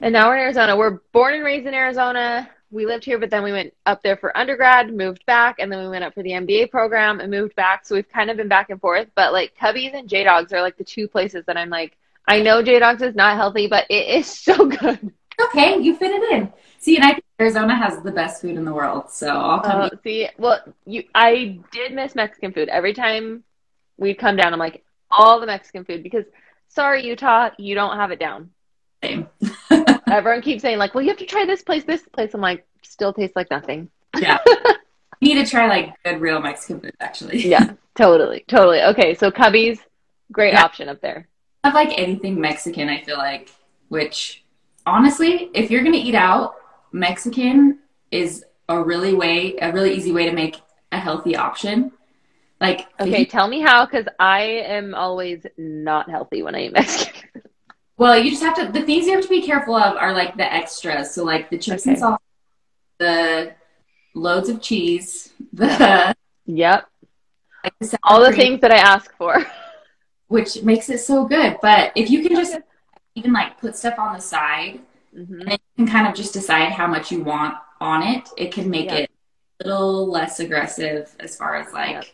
And 0.00 0.12
now 0.12 0.28
we're 0.28 0.36
in 0.36 0.42
Arizona. 0.42 0.76
We're 0.76 1.00
born 1.12 1.34
and 1.34 1.44
raised 1.44 1.66
in 1.66 1.74
Arizona. 1.74 2.48
We 2.70 2.86
lived 2.86 3.04
here, 3.04 3.18
but 3.18 3.30
then 3.30 3.42
we 3.42 3.52
went 3.52 3.74
up 3.86 4.02
there 4.02 4.16
for 4.16 4.36
undergrad, 4.36 4.94
moved 4.94 5.26
back, 5.26 5.56
and 5.58 5.70
then 5.70 5.80
we 5.80 5.88
went 5.88 6.04
up 6.04 6.14
for 6.14 6.22
the 6.22 6.30
MBA 6.30 6.70
program 6.70 7.20
and 7.20 7.30
moved 7.30 7.56
back. 7.56 7.84
So 7.84 7.94
we've 7.96 8.08
kind 8.08 8.30
of 8.30 8.36
been 8.36 8.48
back 8.48 8.70
and 8.70 8.80
forth. 8.80 9.08
But 9.14 9.32
like 9.32 9.56
Cubbies 9.60 9.94
and 9.94 10.08
J 10.08 10.24
Dawgs 10.24 10.52
are 10.52 10.62
like 10.62 10.76
the 10.76 10.84
two 10.84 11.08
places 11.08 11.44
that 11.46 11.56
I'm 11.56 11.70
like, 11.70 11.96
I 12.28 12.40
know 12.40 12.62
J 12.62 12.78
Dawgs 12.78 13.02
is 13.02 13.14
not 13.14 13.36
healthy, 13.36 13.66
but 13.66 13.86
it 13.90 14.08
is 14.18 14.26
so 14.28 14.66
good. 14.66 15.12
Okay, 15.46 15.78
you 15.80 15.96
fit 15.96 16.12
it 16.12 16.32
in. 16.32 16.52
See, 16.78 16.96
and 16.96 17.04
I 17.04 17.12
think 17.12 17.24
Arizona 17.40 17.74
has 17.74 18.02
the 18.02 18.12
best 18.12 18.40
food 18.40 18.56
in 18.56 18.64
the 18.64 18.72
world, 18.72 19.10
so 19.10 19.28
I'll 19.28 19.60
come. 19.60 19.80
Uh, 19.82 19.90
see, 20.04 20.28
well, 20.38 20.60
you, 20.86 21.04
I 21.14 21.58
did 21.72 21.92
miss 21.92 22.14
Mexican 22.14 22.52
food. 22.52 22.68
Every 22.68 22.92
time 22.92 23.42
we'd 23.96 24.18
come 24.18 24.36
down, 24.36 24.52
I'm 24.52 24.58
like, 24.58 24.84
all 25.10 25.40
the 25.40 25.46
Mexican 25.46 25.84
food 25.84 26.02
because 26.02 26.24
sorry, 26.68 27.06
Utah, 27.06 27.50
you 27.58 27.74
don't 27.74 27.96
have 27.96 28.10
it 28.10 28.20
down. 28.20 28.50
Same. 29.02 29.28
Everyone 30.10 30.42
keeps 30.42 30.62
saying 30.62 30.78
like, 30.78 30.94
well, 30.94 31.02
you 31.02 31.08
have 31.10 31.18
to 31.18 31.26
try 31.26 31.44
this 31.44 31.62
place, 31.62 31.84
this 31.84 32.02
place. 32.02 32.34
I'm 32.34 32.40
like, 32.40 32.66
still 32.82 33.12
tastes 33.12 33.36
like 33.36 33.50
nothing. 33.50 33.88
yeah. 34.18 34.38
You 35.20 35.34
need 35.34 35.44
to 35.44 35.50
try 35.50 35.66
like 35.68 35.94
good 36.04 36.20
real 36.20 36.40
Mexican 36.40 36.80
food, 36.80 36.94
actually. 37.00 37.46
Yeah, 37.46 37.72
totally, 37.94 38.44
totally. 38.48 38.82
Okay, 38.82 39.14
so 39.14 39.30
Cubbies, 39.30 39.78
great 40.32 40.54
Yeah. 40.54 40.64
option 40.64 40.88
up 40.88 41.00
there. 41.00 41.28
I 41.62 41.68
have 41.68 41.74
like 41.74 41.98
anything 41.98 42.40
Mexican, 42.40 42.88
I 42.88 43.02
feel 43.02 43.18
like, 43.18 43.50
which 43.88 44.44
honestly, 44.86 45.50
if 45.54 45.70
you're 45.70 45.82
gonna 45.84 45.96
eat 45.98 46.14
out, 46.14 46.54
Mexican 46.92 47.78
is 48.10 48.44
a 48.68 48.82
really 48.82 49.14
way, 49.14 49.56
a 49.60 49.72
really 49.72 49.94
easy 49.94 50.12
way 50.12 50.24
to 50.26 50.32
make 50.32 50.56
a 50.92 50.98
healthy 50.98 51.36
option. 51.36 51.92
Like, 52.60 52.88
Okay, 53.00 53.20
you- 53.20 53.26
tell 53.26 53.48
me 53.48 53.60
how, 53.60 53.86
because 53.86 54.06
I 54.18 54.42
am 54.42 54.94
always 54.94 55.46
not 55.56 56.10
healthy 56.10 56.42
when 56.42 56.54
I 56.54 56.62
eat 56.64 56.72
Mexican. 56.72 57.29
Well, 58.00 58.18
you 58.18 58.30
just 58.30 58.42
have 58.42 58.56
to. 58.56 58.72
The 58.72 58.82
things 58.82 59.06
you 59.06 59.12
have 59.12 59.22
to 59.22 59.28
be 59.28 59.42
careful 59.42 59.76
of 59.76 59.96
are 59.96 60.14
like 60.14 60.36
the 60.36 60.50
extras. 60.52 61.14
So 61.14 61.24
like 61.24 61.50
the 61.50 61.58
chips 61.58 61.86
and 61.86 61.96
Okay. 61.96 62.00
sauce, 62.00 62.20
the 62.98 63.54
loads 64.14 64.48
of 64.48 64.62
cheese, 64.62 65.32
the, 65.52 66.14
yep, 66.46 66.86
like, 67.64 67.74
the 67.80 67.98
all 68.04 68.20
the 68.20 68.32
cream, 68.32 68.36
things 68.36 68.60
that 68.62 68.72
I 68.72 68.78
ask 68.78 69.14
for. 69.16 69.36
which 70.28 70.62
makes 70.62 70.88
it 70.88 70.98
so 71.00 71.26
good. 71.26 71.58
But 71.62 71.92
if 71.94 72.10
you 72.10 72.22
can 72.22 72.36
just 72.36 72.56
even 73.14 73.32
like 73.32 73.60
put 73.60 73.76
stuff 73.76 73.98
on 73.98 74.14
the 74.14 74.20
side 74.20 74.80
hmm 75.14 75.42
and 75.48 75.52
you 75.76 75.84
can 75.84 75.86
kind 75.92 76.08
of 76.08 76.14
just 76.14 76.32
decide 76.32 76.72
how 76.72 76.86
much 76.86 77.12
you 77.12 77.22
want 77.22 77.54
on 77.80 78.02
it, 78.02 78.28
it 78.38 78.52
can 78.52 78.70
make 78.70 78.86
Yeah. 78.86 78.96
it 78.98 79.10
a 79.64 79.68
little 79.68 80.06
less 80.10 80.40
aggressive 80.40 81.14
as 81.20 81.36
far 81.36 81.56
as 81.56 81.72
like 81.74 81.90
Yep. 81.90 82.04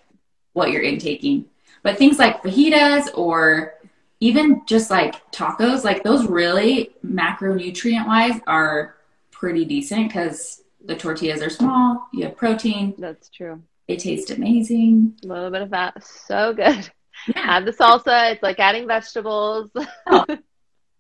what 0.54 0.70
you're 0.72 0.82
intaking. 0.82 1.46
But 1.82 1.98
things 1.98 2.18
like 2.18 2.42
fajitas 2.42 3.16
or 3.16 3.74
even 4.20 4.62
just 4.66 4.90
like 4.90 5.30
tacos, 5.32 5.84
like 5.84 6.02
those 6.02 6.26
really 6.26 6.92
macronutrient 7.04 8.06
wise 8.06 8.40
are 8.46 8.96
pretty 9.30 9.64
decent 9.64 10.08
because 10.08 10.62
the 10.84 10.94
tortillas 10.96 11.42
are 11.42 11.50
small, 11.50 12.08
you 12.12 12.24
have 12.24 12.36
protein, 12.36 12.94
That's 12.98 13.28
true. 13.28 13.62
they 13.88 13.96
taste 13.96 14.30
amazing. 14.30 15.14
A 15.24 15.26
little 15.26 15.50
bit 15.50 15.62
of 15.62 15.70
that, 15.70 16.02
so 16.04 16.52
good. 16.54 16.88
Yeah, 17.28 17.42
Add 17.56 17.64
the 17.64 17.72
salsa. 17.72 18.32
It's 18.32 18.42
like 18.42 18.58
adding 18.60 18.86
vegetables. 18.86 19.70
Oh, 20.06 20.24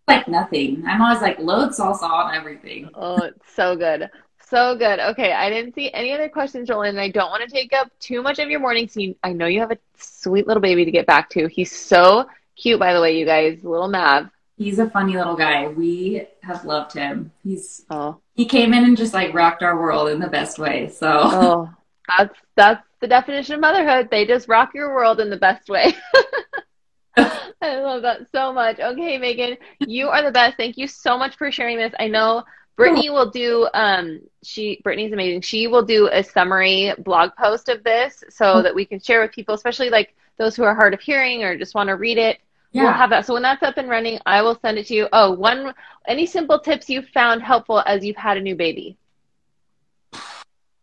like 0.08 0.28
nothing. 0.28 0.84
I'm 0.86 1.02
always 1.02 1.20
like 1.20 1.38
load 1.38 1.70
salsa 1.70 2.02
on 2.04 2.34
everything. 2.34 2.88
Oh, 2.94 3.16
it's 3.22 3.54
so 3.54 3.76
good. 3.76 4.08
So 4.48 4.76
good. 4.76 4.98
Okay, 5.00 5.32
I 5.32 5.50
didn't 5.50 5.74
see 5.74 5.90
any 5.92 6.12
other 6.12 6.28
questions, 6.28 6.68
Jolene, 6.68 6.90
and 6.90 7.00
I 7.00 7.10
don't 7.10 7.30
want 7.30 7.42
to 7.42 7.50
take 7.54 7.72
up 7.72 7.90
too 7.98 8.22
much 8.22 8.38
of 8.38 8.48
your 8.48 8.60
morning 8.60 8.86
scene. 8.88 9.16
I 9.24 9.32
know 9.32 9.46
you 9.46 9.58
have 9.60 9.72
a 9.72 9.78
sweet 9.98 10.46
little 10.46 10.60
baby 10.60 10.84
to 10.84 10.90
get 10.92 11.06
back 11.06 11.28
to. 11.30 11.48
He's 11.48 11.72
so 11.72 12.26
cute, 12.56 12.80
by 12.80 12.92
the 12.92 13.00
way, 13.00 13.18
you 13.18 13.26
guys. 13.26 13.62
Little 13.62 13.88
Mav. 13.88 14.30
He's 14.56 14.78
a 14.78 14.88
funny 14.88 15.16
little 15.16 15.36
guy. 15.36 15.68
We 15.68 16.26
have 16.42 16.64
loved 16.64 16.94
him. 16.94 17.30
He's 17.44 17.84
Oh, 17.90 18.20
he 18.34 18.46
came 18.46 18.72
in 18.72 18.84
and 18.84 18.96
just 18.96 19.12
like 19.12 19.34
rocked 19.34 19.62
our 19.62 19.78
world 19.78 20.08
in 20.08 20.18
the 20.18 20.28
best 20.28 20.58
way. 20.58 20.88
So 20.88 21.08
oh, 21.10 21.70
that's 22.18 22.34
that's 22.54 22.86
the 23.00 23.06
definition 23.06 23.56
of 23.56 23.60
motherhood. 23.60 24.08
They 24.10 24.26
just 24.26 24.48
rock 24.48 24.72
your 24.74 24.94
world 24.94 25.20
in 25.20 25.28
the 25.30 25.36
best 25.36 25.68
way. 25.68 25.94
I 27.16 27.80
love 27.80 28.02
that 28.02 28.30
so 28.32 28.52
much. 28.52 28.78
Okay, 28.80 29.18
Megan, 29.18 29.56
you 29.80 30.08
are 30.08 30.22
the 30.22 30.30
best. 30.30 30.56
Thank 30.56 30.76
you 30.76 30.86
so 30.86 31.18
much 31.18 31.36
for 31.36 31.50
sharing 31.50 31.78
this. 31.78 31.94
I 31.98 32.08
know 32.08 32.44
Brittany 32.76 33.08
will 33.10 33.30
do 33.30 33.68
um 33.74 34.20
she 34.42 34.80
Brittany's 34.84 35.12
amazing. 35.12 35.40
She 35.40 35.66
will 35.66 35.82
do 35.82 36.08
a 36.12 36.22
summary 36.22 36.92
blog 36.98 37.30
post 37.36 37.68
of 37.68 37.82
this 37.84 38.22
so 38.28 38.62
that 38.62 38.74
we 38.74 38.84
can 38.84 39.00
share 39.00 39.20
with 39.22 39.32
people, 39.32 39.54
especially 39.54 39.90
like 39.90 40.14
those 40.38 40.54
who 40.54 40.62
are 40.64 40.74
hard 40.74 40.94
of 40.94 41.00
hearing 41.00 41.42
or 41.42 41.56
just 41.56 41.74
want 41.74 41.88
to 41.88 41.96
read 41.96 42.18
it. 42.18 42.38
We'll 42.82 42.92
have 42.92 43.10
that. 43.10 43.26
So 43.26 43.34
when 43.34 43.42
that's 43.42 43.62
up 43.62 43.76
and 43.78 43.88
running, 43.88 44.18
I 44.26 44.42
will 44.42 44.58
send 44.60 44.78
it 44.78 44.86
to 44.88 44.94
you. 44.94 45.08
Oh, 45.12 45.32
one 45.32 45.74
any 46.06 46.26
simple 46.26 46.58
tips 46.58 46.88
you 46.88 47.02
found 47.02 47.42
helpful 47.42 47.82
as 47.86 48.04
you've 48.04 48.16
had 48.16 48.36
a 48.36 48.40
new 48.40 48.54
baby? 48.54 48.96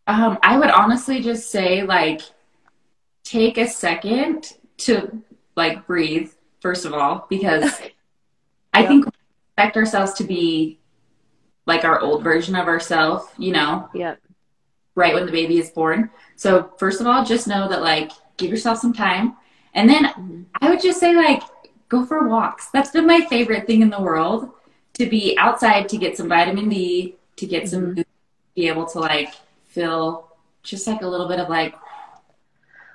Um, 0.06 0.38
I 0.44 0.58
would 0.58 0.70
honestly 0.70 1.22
just 1.22 1.50
say 1.50 1.84
like 1.84 2.22
take 3.24 3.58
a 3.58 3.68
second 3.68 4.54
to 4.80 5.22
like 5.56 5.88
breathe 5.88 6.32
first 6.60 6.86
of 6.86 6.94
all 6.94 7.26
because 7.30 7.82
I 8.74 8.86
think 8.86 9.06
we 9.06 9.12
expect 9.56 9.78
ourselves 9.78 10.14
to 10.16 10.24
be 10.24 10.80
like 11.66 11.86
our 11.86 12.02
old 12.02 12.24
version 12.24 12.56
of 12.56 12.68
ourselves, 12.68 13.26
you 13.38 13.54
know, 13.54 13.88
Yep. 13.94 14.20
right 14.96 15.14
when 15.14 15.26
the 15.26 15.32
baby 15.32 15.58
is 15.60 15.70
born. 15.70 16.10
So 16.36 16.72
first 16.78 17.00
of 17.00 17.08
all, 17.08 17.24
just 17.24 17.48
know 17.48 17.70
that 17.70 17.82
like 17.82 18.12
give 18.36 18.50
yourself 18.50 18.80
some 18.80 18.94
time. 18.94 19.38
And 19.74 19.90
then 19.90 20.06
Mhm. 20.06 20.46
I 20.62 20.70
would 20.70 20.82
just 20.82 21.00
say 21.00 21.16
like 21.16 21.42
go 21.94 22.06
for 22.06 22.28
walks. 22.28 22.70
That's 22.72 22.92
been 22.92 23.08
my 23.08 23.22
favorite 23.30 23.68
thing 23.68 23.82
in 23.82 23.90
the 23.90 24.02
world 24.02 24.52
to 24.96 25.06
be 25.10 25.38
outside 25.38 25.90
to 25.90 25.98
get 25.98 26.18
some 26.18 26.30
vitamin 26.30 26.70
D, 26.70 27.16
to 27.38 27.46
get 27.46 27.70
some 27.70 27.96
Mhm. 27.96 28.06
be 28.56 28.68
able 28.68 28.86
to 28.88 29.00
like 29.00 29.34
feel 29.66 30.30
just 30.64 30.88
like 30.88 31.02
a 31.02 31.08
little 31.08 31.28
bit 31.28 31.40
of 31.40 31.50
like 31.50 31.76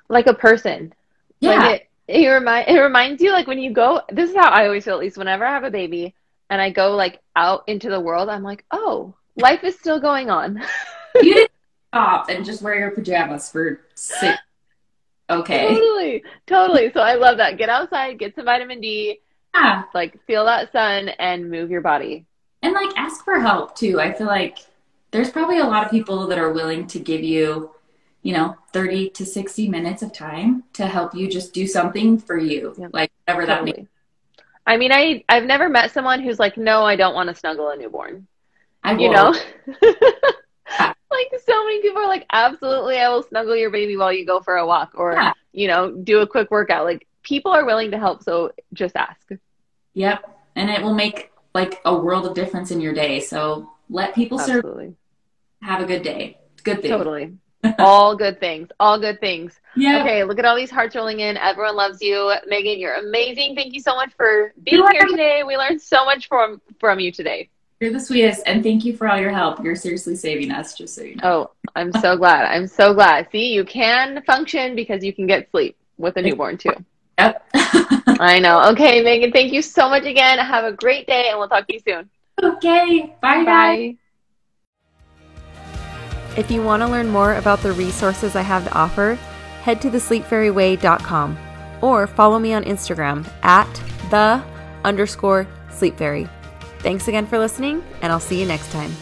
Like 0.09 0.27
a 0.27 0.35
person. 0.35 0.93
yeah, 1.41 1.51
Like 1.51 1.83
it, 2.09 2.17
it 2.25 2.29
remind 2.29 2.69
it 2.69 2.81
reminds 2.81 3.23
you 3.23 3.33
like 3.33 3.47
when 3.47 3.59
you 3.59 3.73
go 3.73 4.01
this 4.11 4.31
is 4.31 4.37
how 4.37 4.51
I 4.51 4.65
always 4.67 4.85
feel 4.85 4.95
at 4.95 5.01
least 5.01 5.19
whenever 5.19 5.45
I 5.45 5.53
have 5.53 5.65
a 5.65 5.71
baby 5.71 6.15
and 6.51 6.61
I 6.61 6.71
go 6.71 6.93
like 6.97 7.21
out 7.37 7.65
into 7.67 7.91
the 7.91 8.01
world, 8.01 8.29
I'm 8.29 8.43
like, 8.43 8.65
oh, 8.71 9.15
life 9.37 9.65
is 9.65 9.79
still 9.79 10.01
going 10.01 10.31
on. 10.31 10.63
you 11.21 11.35
didn't 11.35 11.51
stop 11.93 12.29
and 12.31 12.45
just 12.45 12.63
wear 12.63 12.79
your 12.79 12.91
pajamas 12.91 13.51
for 13.51 13.81
six. 13.95 14.39
Okay. 15.31 15.69
totally. 15.75 16.23
Totally. 16.47 16.93
So 16.93 17.01
I 17.01 17.15
love 17.15 17.37
that. 17.39 17.59
Get 17.59 17.69
outside, 17.69 18.19
get 18.19 18.35
some 18.35 18.47
vitamin 18.47 18.81
D, 18.81 19.21
Yeah. 19.55 19.83
like 19.95 20.19
feel 20.27 20.45
that 20.47 20.73
sun 20.73 21.11
and 21.11 21.51
move 21.51 21.71
your 21.71 21.81
body. 21.83 22.25
And 22.63 22.73
like 22.73 22.97
ask 22.97 23.25
for 23.25 23.39
help 23.41 23.77
too. 23.77 24.01
I 24.01 24.13
feel 24.13 24.27
like 24.27 24.59
there's 25.11 25.31
probably 25.31 25.59
a 25.59 25.65
lot 25.65 25.85
of 25.85 25.91
people 25.91 26.27
that 26.29 26.39
are 26.39 26.53
willing 26.53 26.87
to 26.89 26.99
give 26.99 27.23
you, 27.23 27.71
you 28.23 28.33
know, 28.35 28.57
30 28.73 29.11
to 29.11 29.25
60 29.27 29.69
minutes 29.69 30.03
of 30.03 30.13
time 30.13 30.65
to 30.75 30.87
help 30.87 31.15
you 31.15 31.29
just 31.29 31.53
do 31.53 31.67
something 31.67 32.19
for 32.19 32.37
you. 32.37 32.75
Yep. 32.79 32.91
Like 32.93 33.13
whatever 33.27 33.47
that 33.47 33.65
means. 33.65 33.89
I 34.67 34.77
mean, 34.77 34.93
I 34.93 35.25
I've 35.29 35.45
never 35.45 35.69
met 35.69 35.93
someone 35.93 36.21
who's 36.21 36.39
like, 36.39 36.57
no, 36.59 36.85
I 36.85 36.97
don't 36.97 37.15
want 37.15 37.29
to 37.29 37.35
snuggle 37.35 37.69
a 37.71 37.77
newborn. 37.77 38.27
I 38.85 38.93
You 38.93 39.09
will. 39.11 39.35
know? 39.83 39.95
like 41.33 41.41
so 41.45 41.65
many 41.65 41.81
people 41.83 42.03
are 42.03 42.09
like, 42.09 42.27
absolutely, 42.33 42.99
I 42.99 43.09
will 43.09 43.23
snuggle 43.23 43.57
your 43.57 43.71
baby 43.71 43.97
while 43.97 44.13
you 44.13 44.27
go 44.27 44.41
for 44.41 44.57
a 44.57 44.67
walk 44.67 44.93
or, 44.95 45.13
Yeah. 45.13 45.33
you 45.53 45.69
know, 45.69 45.91
do 45.93 46.21
a 46.21 46.27
quick 46.27 46.51
workout. 46.51 46.85
Like 46.85 47.07
people 47.23 47.53
are 47.53 47.65
willing 47.65 47.91
to 47.93 47.99
help, 47.99 48.23
so 48.23 48.53
just 48.73 48.97
ask. 48.97 49.29
Yep. 49.95 50.37
And 50.57 50.71
it 50.71 50.83
will 50.83 50.95
make 50.95 51.31
like 51.55 51.81
a 51.85 51.95
world 51.97 52.27
of 52.27 52.35
difference 52.35 52.71
in 52.71 52.81
your 52.81 52.93
day. 52.93 53.21
So 53.21 53.71
let 53.89 54.15
people 54.15 54.39
serve 54.39 54.59
Absolutely. 54.65 54.95
have 55.63 55.83
a 55.83 55.87
good 55.87 56.03
day. 56.03 56.39
Good 56.63 56.83
thing. 56.83 56.91
Totally. 56.91 57.35
all 57.79 58.15
good 58.15 58.39
things. 58.39 58.69
All 58.79 59.01
good 59.01 59.21
things. 59.21 59.59
Yeah. 59.75 60.01
Okay, 60.03 60.23
look 60.25 60.39
at 60.39 60.45
all 60.45 60.57
these 60.57 60.71
hearts 60.71 60.95
rolling 60.95 61.21
in. 61.21 61.37
Everyone 61.37 61.75
loves 61.77 62.01
you. 62.01 62.33
Megan, 62.47 62.79
you're 62.79 62.95
amazing. 62.95 63.57
Thank 63.57 63.75
you 63.75 63.81
so 63.81 63.95
much 63.97 64.13
for 64.17 64.53
being 64.63 64.85
here 64.93 65.07
today. 65.07 65.43
We 65.45 65.57
learned 65.57 65.81
so 65.81 66.05
much 66.05 66.29
from 66.29 66.61
from 66.79 67.01
you 67.01 67.11
today. 67.11 67.51
You're 67.81 67.93
the 67.93 68.01
sweetest. 68.01 68.43
And 68.47 68.63
thank 68.63 68.85
you 68.85 68.97
for 68.97 69.09
all 69.09 69.19
your 69.19 69.31
help. 69.31 69.63
You're 69.63 69.77
seriously 69.77 70.17
saving 70.17 70.51
us, 70.51 70.75
just 70.75 70.95
so 70.95 71.03
you 71.03 71.15
know. 71.17 71.23
Oh, 71.25 71.51
I'm 71.77 71.93
so 71.93 72.17
glad. 72.17 72.45
I'm 72.47 72.67
so 72.67 72.93
glad. 72.93 73.29
See, 73.31 73.53
you 73.53 73.65
can 73.65 74.23
function 74.23 74.75
because 74.75 75.05
you 75.05 75.13
can 75.13 75.27
get 75.27 75.51
sleep 75.51 75.77
with 75.97 76.17
a 76.17 76.23
newborn 76.23 76.59
too. 76.59 76.73
Yep. 77.19 77.47
I 77.55 78.39
know. 78.41 78.71
Okay, 78.71 79.03
Megan, 79.03 79.33
thank 79.33 79.53
you 79.53 79.63
so 79.63 79.89
much 79.89 80.05
again. 80.05 80.39
Have 80.39 80.65
a 80.65 80.73
great 80.73 81.07
day 81.07 81.29
and 81.31 81.39
we'll 81.39 81.49
talk 81.49 81.67
to 81.69 81.75
you 81.75 81.81
soon. 81.87 82.11
okay. 82.43 83.15
Bye, 83.21 83.45
guys. 83.45 83.95
Bye. 83.95 83.97
If 86.37 86.51
you 86.51 86.63
want 86.63 86.83
to 86.83 86.89
learn 86.89 87.09
more 87.09 87.35
about 87.35 87.63
the 87.63 87.73
resources 87.73 88.37
I 88.37 88.43
have 88.43 88.65
to 88.65 88.73
offer, 88.73 89.15
head 89.63 89.81
to 89.83 89.91
thesleepfairyway.com 89.91 91.39
or 91.81 92.07
follow 92.07 92.39
me 92.39 92.53
on 92.53 92.65
Instagram 92.65 93.29
at 93.43 93.73
the 94.11 94.43
underscore 94.85 95.47
sleep 95.71 95.97
fairy. 95.97 96.29
Thanks 96.79 97.09
again 97.09 97.27
for 97.27 97.39
listening, 97.39 97.83
and 98.03 98.13
I'll 98.13 98.21
see 98.21 98.41
you 98.41 98.47
next 98.47 98.71
time. 98.71 98.93